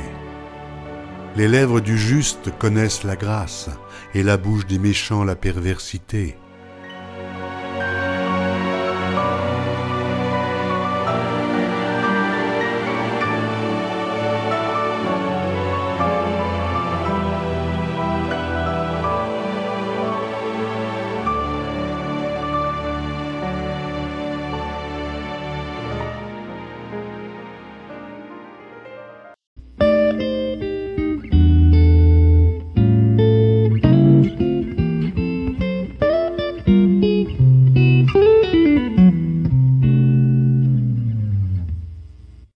Les 1.36 1.48
lèvres 1.48 1.80
du 1.80 1.98
juste 1.98 2.56
connaissent 2.58 3.02
la 3.02 3.16
grâce, 3.16 3.68
et 4.14 4.22
la 4.22 4.36
bouche 4.36 4.66
des 4.66 4.78
méchants 4.78 5.24
la 5.24 5.34
perversité. 5.34 6.36